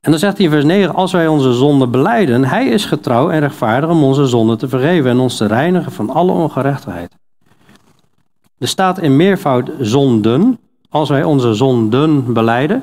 [0.00, 3.30] En dan zegt hij in vers 9, als wij onze zonde beleiden, hij is getrouw
[3.30, 7.16] en rechtvaardig om onze zonde te vergeven en ons te reinigen van alle ongerechtigheid.
[8.58, 12.82] Er staat in meervoud zonden, als wij onze zonden beleiden.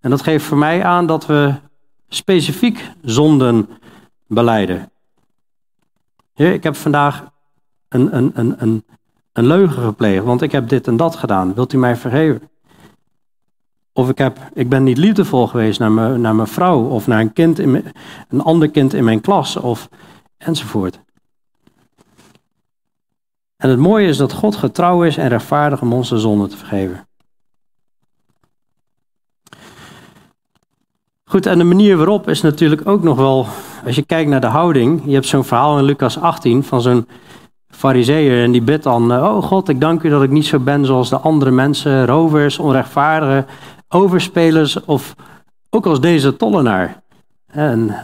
[0.00, 1.54] En dat geeft voor mij aan dat we
[2.08, 3.68] specifiek zonden
[4.26, 4.90] beleiden.
[6.34, 7.24] Ik heb vandaag
[7.88, 8.84] een, een, een, een,
[9.32, 11.54] een leugen gepleegd, want ik heb dit en dat gedaan.
[11.54, 12.50] Wilt u mij vergeven?
[13.92, 17.20] Of ik, heb, ik ben niet liefdevol geweest naar mijn, naar mijn vrouw of naar
[17.20, 17.84] een, kind in
[18.28, 19.88] een ander kind in mijn klas of
[20.36, 21.00] enzovoort.
[23.56, 27.08] En het mooie is dat God getrouw is en rechtvaardig om onze zonde te vergeven.
[31.24, 33.46] Goed, en de manier waarop is natuurlijk ook nog wel,
[33.84, 37.06] als je kijkt naar de houding, je hebt zo'n verhaal in Lucas 18 van zo'n
[37.68, 40.84] fariseeër en die bidt dan, oh God, ik dank u dat ik niet zo ben
[40.84, 43.46] zoals de andere mensen, rovers, onrechtvaardigen,
[43.92, 45.14] overspelers of
[45.70, 47.02] ook als deze tollenaar.
[47.46, 47.96] En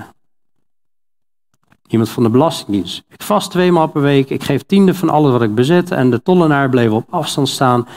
[1.87, 3.05] iemand van de Belastingdienst.
[3.09, 5.91] Ik vast twee maal per week, ik geef tiende van alles wat ik bezit.
[5.91, 7.89] En de tollenaar bleef op afstand staan.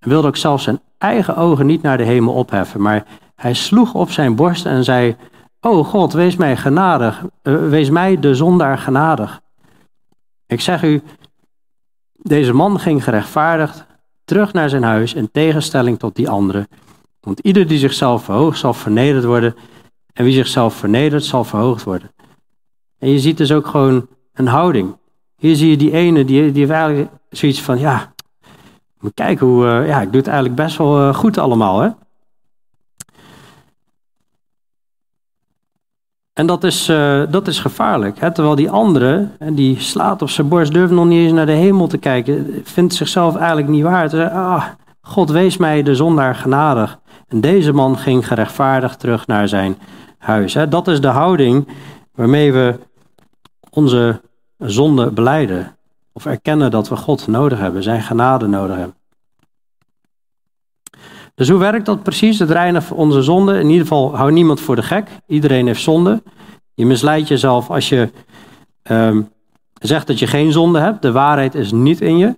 [0.00, 2.82] Wilde ook zelfs zijn eigen ogen niet naar de hemel opheffen.
[2.82, 5.16] Maar hij sloeg op zijn borst en zei:
[5.60, 7.24] O God, wees mij genadig.
[7.42, 9.40] Uh, wees mij de zondaar genadig.
[10.46, 11.02] Ik zeg u,
[12.22, 13.86] deze man ging gerechtvaardigd
[14.24, 16.68] terug naar zijn huis in tegenstelling tot die anderen.
[17.28, 19.56] Want ieder die zichzelf verhoogt, zal vernederd worden.
[20.12, 22.10] En wie zichzelf vernedert, zal verhoogd worden.
[22.98, 24.96] En je ziet dus ook gewoon een houding.
[25.36, 28.12] Hier zie je die ene, die, die heeft eigenlijk zoiets van, ja,
[29.00, 31.88] moet kijken hoe, uh, ja, ik doe het eigenlijk best wel uh, goed allemaal, hè.
[36.32, 38.20] En dat is, uh, dat is gevaarlijk.
[38.20, 38.32] Hè?
[38.32, 41.86] Terwijl die andere, die slaat op zijn borst, durft nog niet eens naar de hemel
[41.86, 44.14] te kijken, vindt zichzelf eigenlijk niet waard.
[44.14, 44.64] Ah,
[45.00, 46.98] God wees mij de zondaar genadig.
[47.28, 49.78] En deze man ging gerechtvaardigd terug naar zijn
[50.18, 50.56] huis.
[50.68, 51.68] Dat is de houding
[52.14, 52.78] waarmee we
[53.70, 54.20] onze
[54.58, 55.76] zonde beleiden.
[56.12, 58.96] Of erkennen dat we God nodig hebben, zijn genade nodig hebben.
[61.34, 63.58] Dus hoe werkt dat precies, het reinen van onze zonde?
[63.58, 65.08] In ieder geval, hou niemand voor de gek.
[65.26, 66.22] Iedereen heeft zonde.
[66.74, 68.10] Je misleidt jezelf als je
[68.82, 69.22] ehm,
[69.74, 71.02] zegt dat je geen zonde hebt.
[71.02, 72.36] De waarheid is niet in je.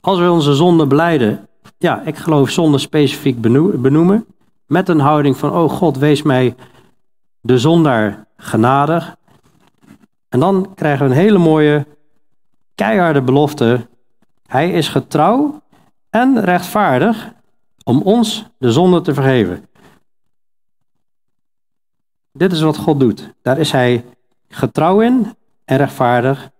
[0.00, 1.47] Als we onze zonde beleiden,
[1.78, 3.40] ja, ik geloof zonde specifiek
[3.80, 4.26] benoemen.
[4.66, 6.54] Met een houding van, oh God, wees mij
[7.40, 9.16] de zondaar genadig.
[10.28, 11.86] En dan krijgen we een hele mooie,
[12.74, 13.86] keiharde belofte.
[14.46, 15.62] Hij is getrouw
[16.10, 17.32] en rechtvaardig
[17.84, 19.68] om ons de zonde te vergeven.
[22.32, 23.32] Dit is wat God doet.
[23.42, 24.04] Daar is hij
[24.48, 26.50] getrouw in en rechtvaardig.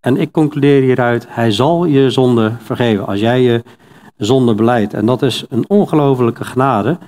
[0.00, 3.62] En ik concludeer hieruit, hij zal je zonde vergeven als jij je
[4.24, 4.94] zonde beleidt.
[4.94, 6.98] En dat is een ongelofelijke genade.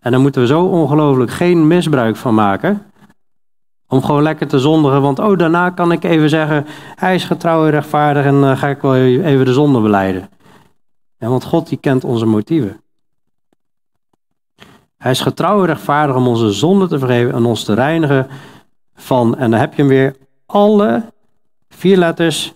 [0.00, 2.82] En daar moeten we zo ongelooflijk geen misbruik van maken.
[3.88, 7.64] Om gewoon lekker te zondigen, want oh, daarna kan ik even zeggen, hij is getrouw
[7.64, 10.28] en rechtvaardig en uh, ga ik wel even de zonde beleiden.
[11.18, 12.80] Want God die kent onze motieven.
[14.96, 18.26] Hij is getrouw en rechtvaardig om onze zonde te vergeven en ons te reinigen
[18.94, 20.16] van, en dan heb je hem weer,
[20.46, 21.02] alle
[21.68, 22.52] vier letters,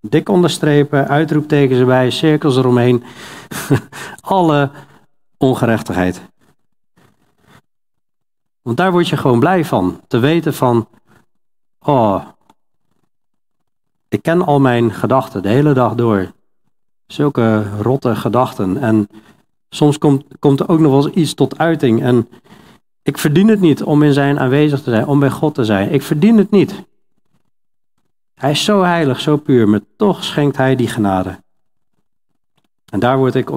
[0.00, 3.02] dik onderstrepen, uitroeptekens erbij, cirkels eromheen,
[4.20, 4.70] alle
[5.36, 6.22] ongerechtigheid.
[8.62, 10.88] Want daar word je gewoon blij van, te weten van,
[11.78, 12.24] oh,
[14.08, 16.32] ik ken al mijn gedachten de hele dag door.
[17.06, 18.76] Zulke rotte gedachten.
[18.76, 19.08] En
[19.68, 22.02] soms komt, komt er ook nog wel eens iets tot uiting.
[22.02, 22.28] En
[23.02, 25.92] ik verdien het niet om in zijn aanwezig te zijn, om bij God te zijn.
[25.92, 26.84] Ik verdien het niet.
[28.40, 31.42] Hij is zo heilig, zo puur, maar toch schenkt hij die genade.
[32.90, 33.48] En daar word ik,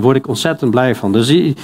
[0.00, 1.12] word ik ontzettend blij van.
[1.12, 1.54] Dus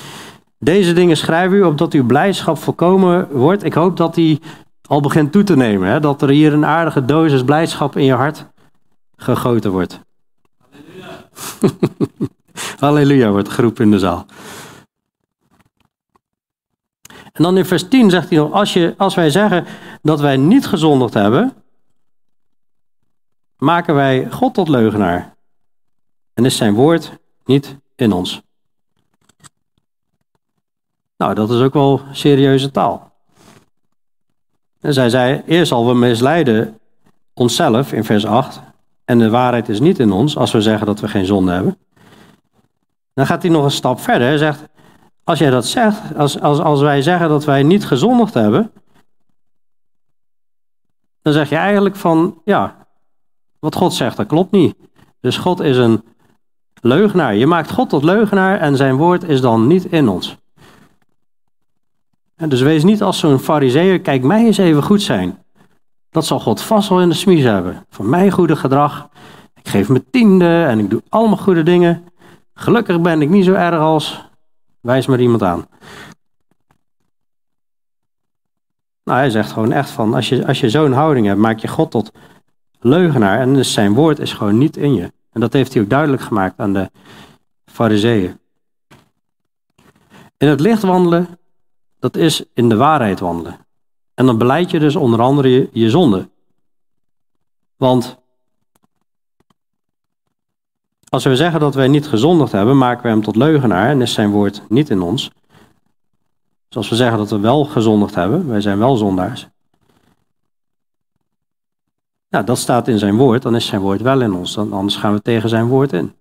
[0.58, 3.64] deze dingen schrijf u opdat uw blijdschap volkomen wordt.
[3.64, 4.40] Ik hoop dat die
[4.82, 5.88] al begint toe te nemen.
[5.88, 6.00] Hè?
[6.00, 8.46] Dat er hier een aardige dosis blijdschap in je hart
[9.16, 10.00] gegoten wordt.
[12.78, 14.26] Halleluja wordt geroepen in de zaal.
[17.32, 19.64] En dan in vers 10 zegt hij nog, als, je, als wij zeggen
[20.02, 21.52] dat wij niet gezondigd hebben,
[23.58, 25.34] maken wij God tot leugenaar.
[26.34, 27.12] En is zijn woord
[27.44, 28.42] niet in ons.
[31.16, 33.12] Nou, dat is ook wel serieuze taal.
[34.80, 36.78] En zij zei, eerst al we misleiden
[37.34, 38.60] onszelf in vers 8.
[39.04, 41.78] En de waarheid is niet in ons als we zeggen dat we geen zonde hebben.
[43.14, 44.26] Dan gaat hij nog een stap verder.
[44.26, 44.68] Hij zegt,
[45.24, 48.72] als jij dat zegt, als, als, als wij zeggen dat wij niet gezondigd hebben,
[51.22, 52.87] dan zeg je eigenlijk van, ja,
[53.60, 54.74] wat God zegt, dat klopt niet.
[55.20, 56.02] Dus God is een
[56.80, 57.34] leugenaar.
[57.34, 60.36] Je maakt God tot leugenaar en zijn woord is dan niet in ons.
[62.36, 65.38] En dus wees niet als zo'n fariseer, kijk mij eens even goed zijn.
[66.10, 67.86] Dat zal God vast wel in de smies hebben.
[67.90, 69.08] Van mijn goede gedrag.
[69.54, 72.04] Ik geef me tiende en ik doe allemaal goede dingen.
[72.54, 74.26] Gelukkig ben ik niet zo erg als.
[74.80, 75.66] Wijs maar iemand aan.
[79.04, 81.68] Nou, hij zegt gewoon echt van, als je, als je zo'n houding hebt, maak je
[81.68, 82.12] God tot
[82.80, 83.40] leugenaar.
[83.40, 85.12] En dus zijn woord is gewoon niet in je.
[85.32, 86.90] En dat heeft hij ook duidelijk gemaakt aan de
[87.66, 88.38] fariseeën.
[90.36, 91.38] In het licht wandelen,
[91.98, 93.66] dat is in de waarheid wandelen.
[94.14, 96.28] En dan beleid je dus onder andere je, je zonde.
[97.76, 98.18] Want
[101.08, 104.12] als we zeggen dat wij niet gezondigd hebben, maken we hem tot leugenaar en is
[104.12, 105.30] zijn woord niet in ons.
[106.68, 109.48] Dus als we zeggen dat we wel gezondigd hebben, wij zijn wel zondaars.
[112.28, 114.96] Ja, dat staat in zijn woord, dan is zijn woord wel in ons, dan, anders
[114.96, 116.12] gaan we tegen zijn woord in.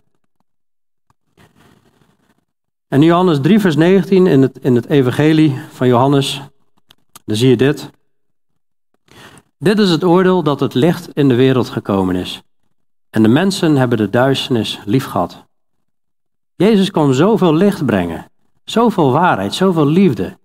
[2.87, 6.41] En Johannes 3, vers 19 in het, in het evangelie van Johannes,
[7.25, 7.89] dan zie je dit.
[9.57, 12.41] Dit is het oordeel dat het licht in de wereld gekomen is.
[13.09, 15.45] En de mensen hebben de duisternis lief gehad.
[16.55, 18.31] Jezus kon zoveel licht brengen,
[18.63, 20.37] zoveel waarheid, zoveel liefde.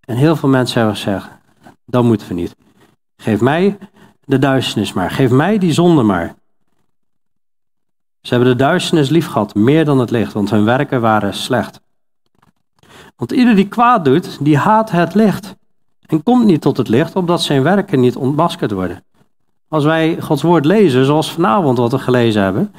[0.00, 1.28] En heel veel mensen hebben gezegd,
[1.84, 2.56] dat moeten we niet.
[3.16, 3.78] Geef mij
[4.30, 6.34] de duisternis maar, geef mij die zonde maar.
[8.20, 11.80] Ze hebben de duisternis lief gehad, meer dan het licht, want hun werken waren slecht.
[13.16, 15.56] Want ieder die kwaad doet, die haat het licht
[16.06, 19.04] en komt niet tot het licht, opdat zijn werken niet ontmaskerd worden.
[19.68, 22.74] Als wij Gods woord lezen, zoals vanavond wat we gelezen hebben,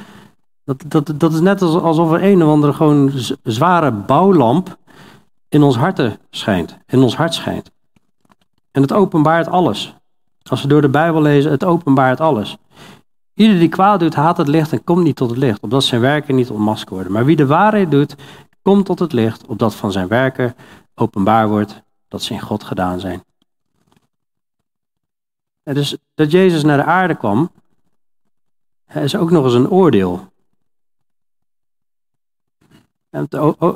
[0.64, 3.12] dat, dat, dat is net alsof er een of andere gewoon
[3.43, 4.78] zware bouwlamp
[5.49, 7.72] in ons harten schijnt, in ons hart schijnt.
[8.72, 9.95] En het openbaart alles.
[10.52, 12.58] Als we door de Bijbel lezen, het openbaart alles.
[13.34, 16.02] Ieder die kwaad doet, haat het licht en komt niet tot het licht, opdat zijn
[16.02, 17.12] werken niet ontmaskerd worden.
[17.12, 18.16] Maar wie de waarheid doet,
[18.62, 20.56] komt tot het licht, opdat van zijn werken
[20.95, 23.24] openbaar wordt dat ze in God gedaan zijn.
[25.64, 27.52] En dus dat Jezus naar de aarde kwam,
[28.93, 30.32] is ook nog eens een oordeel.
[33.10, 33.28] En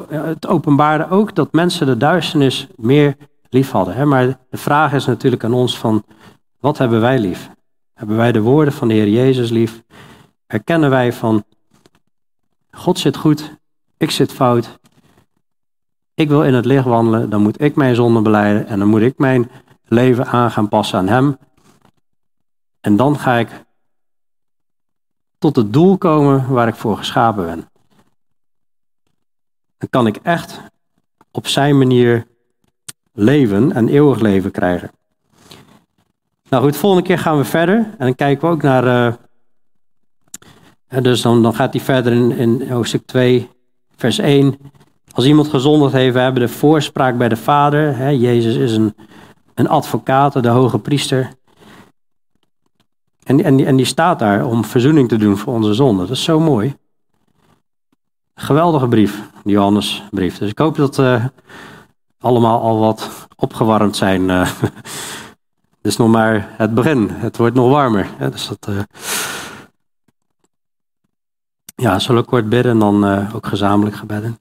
[0.10, 3.18] het openbaarde ook dat mensen de duisternis meer
[3.50, 4.08] lief hadden.
[4.08, 6.04] Maar de vraag is natuurlijk aan ons van,
[6.66, 7.50] wat hebben wij lief?
[7.94, 9.84] Hebben wij de woorden van de Heer Jezus lief?
[10.48, 11.44] Herkennen wij van,
[12.72, 13.58] God zit goed,
[13.98, 14.80] ik zit fout.
[16.14, 19.02] Ik wil in het licht wandelen, dan moet ik mijn zonde beleiden en dan moet
[19.02, 19.52] ik mijn
[19.84, 21.38] leven aan gaan passen aan Hem.
[22.82, 23.66] En dan ga ik
[25.38, 27.70] tot het doel komen waar ik voor geschapen ben.
[29.78, 30.62] Dan kan ik echt
[31.32, 32.28] op zijn manier
[33.12, 34.95] leven en eeuwig leven krijgen.
[36.56, 37.76] Nou goed, volgende keer gaan we verder.
[37.76, 39.18] En dan kijken we ook naar.
[40.88, 43.50] Uh, dus dan, dan gaat hij verder in, in hoofdstuk 2,
[43.96, 44.58] vers 1.
[45.12, 47.98] Als iemand gezondigd heeft, we hebben de voorspraak bij de Vader.
[47.98, 48.96] Hè, Jezus is een,
[49.54, 51.30] een advocaat, de hoge priester.
[53.24, 56.02] En, en, en die staat daar om verzoening te doen voor onze zonde.
[56.02, 56.76] Dat is zo mooi.
[58.36, 60.38] Geweldige brief, Johannesbrief.
[60.38, 61.26] Dus ik hoop dat uh,
[62.20, 64.30] allemaal al wat opgewarmd zijn.
[64.30, 64.50] Uh,
[65.86, 67.10] dit is nog maar het begin.
[67.10, 68.10] Het wordt nog warmer.
[68.18, 68.30] Hè?
[68.30, 68.80] Dus dat, uh...
[71.76, 74.40] ja, zullen we kort bidden en dan ook gezamenlijk gebedden.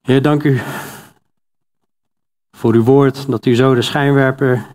[0.00, 0.60] Heer, dank u
[2.52, 4.66] voor uw woord, dat u zo de schijnwerper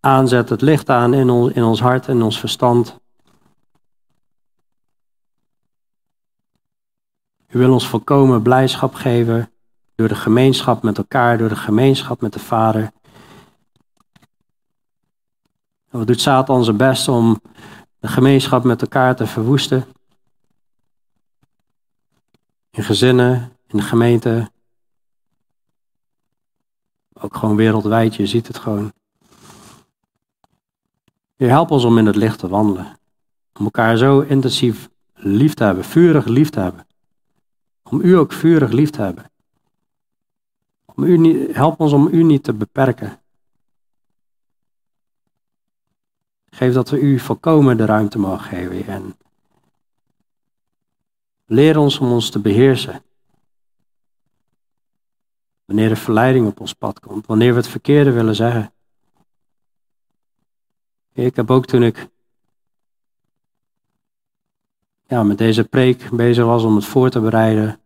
[0.00, 3.00] aanzet, het licht aan in ons, in ons hart en ons verstand.
[7.48, 9.52] U wil ons volkomen blijdschap geven
[9.94, 12.92] door de gemeenschap met elkaar, door de gemeenschap met de Vader.
[15.90, 17.40] En wat doet Satan zijn best om
[17.98, 19.84] de gemeenschap met elkaar te verwoesten?
[22.70, 24.50] In gezinnen, in de gemeente.
[27.12, 28.92] Ook gewoon wereldwijd, je ziet het gewoon.
[31.36, 32.98] Je helpt ons om in het licht te wandelen.
[33.58, 36.86] Om elkaar zo intensief lief te hebben, vurig lief te hebben.
[37.82, 39.30] Om u ook vurig lief te hebben.
[40.84, 43.20] Om u niet, help ons om u niet te beperken.
[46.50, 48.86] Geef dat we u volkomen de ruimte mogen geven.
[48.86, 49.16] En
[51.46, 53.02] leer ons om ons te beheersen.
[55.64, 57.26] Wanneer de verleiding op ons pad komt.
[57.26, 58.72] Wanneer we het verkeerde willen zeggen.
[61.12, 62.08] Ik heb ook toen ik
[65.10, 67.80] ja, met deze preek bezig was om het voor te bereiden,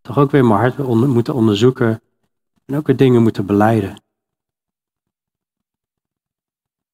[0.00, 2.02] toch ook weer mijn hart moeten onderzoeken
[2.64, 4.02] en ook weer dingen moeten beleiden.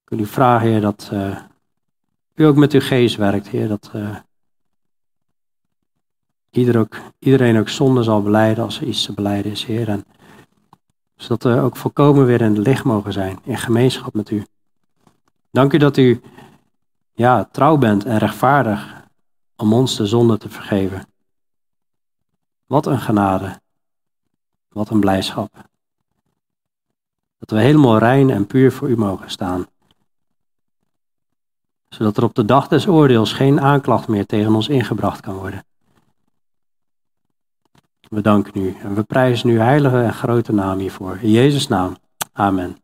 [0.03, 1.39] Ik u vragen, Heer, dat uh,
[2.35, 4.17] u ook met uw geest werkt, Heer, dat uh,
[6.51, 9.89] ieder ook, iedereen ook zonde zal beleiden als er iets te beleiden is, Heer.
[9.89, 10.05] En
[11.17, 14.47] zodat we ook volkomen weer in het licht mogen zijn, in gemeenschap met u.
[15.51, 16.21] Dank u dat u
[17.13, 19.03] ja, trouw bent en rechtvaardig
[19.57, 21.07] om ons de zonde te vergeven.
[22.67, 23.61] Wat een genade.
[24.69, 25.53] Wat een blijdschap.
[27.39, 29.67] Dat we helemaal rein en puur voor u mogen staan.
[31.95, 35.65] Zodat er op de dag des oordeels geen aanklacht meer tegen ons ingebracht kan worden.
[38.09, 41.19] We danken u en we prijzen uw heilige en grote naam hiervoor.
[41.21, 41.97] In Jezus' naam.
[42.33, 42.84] Amen.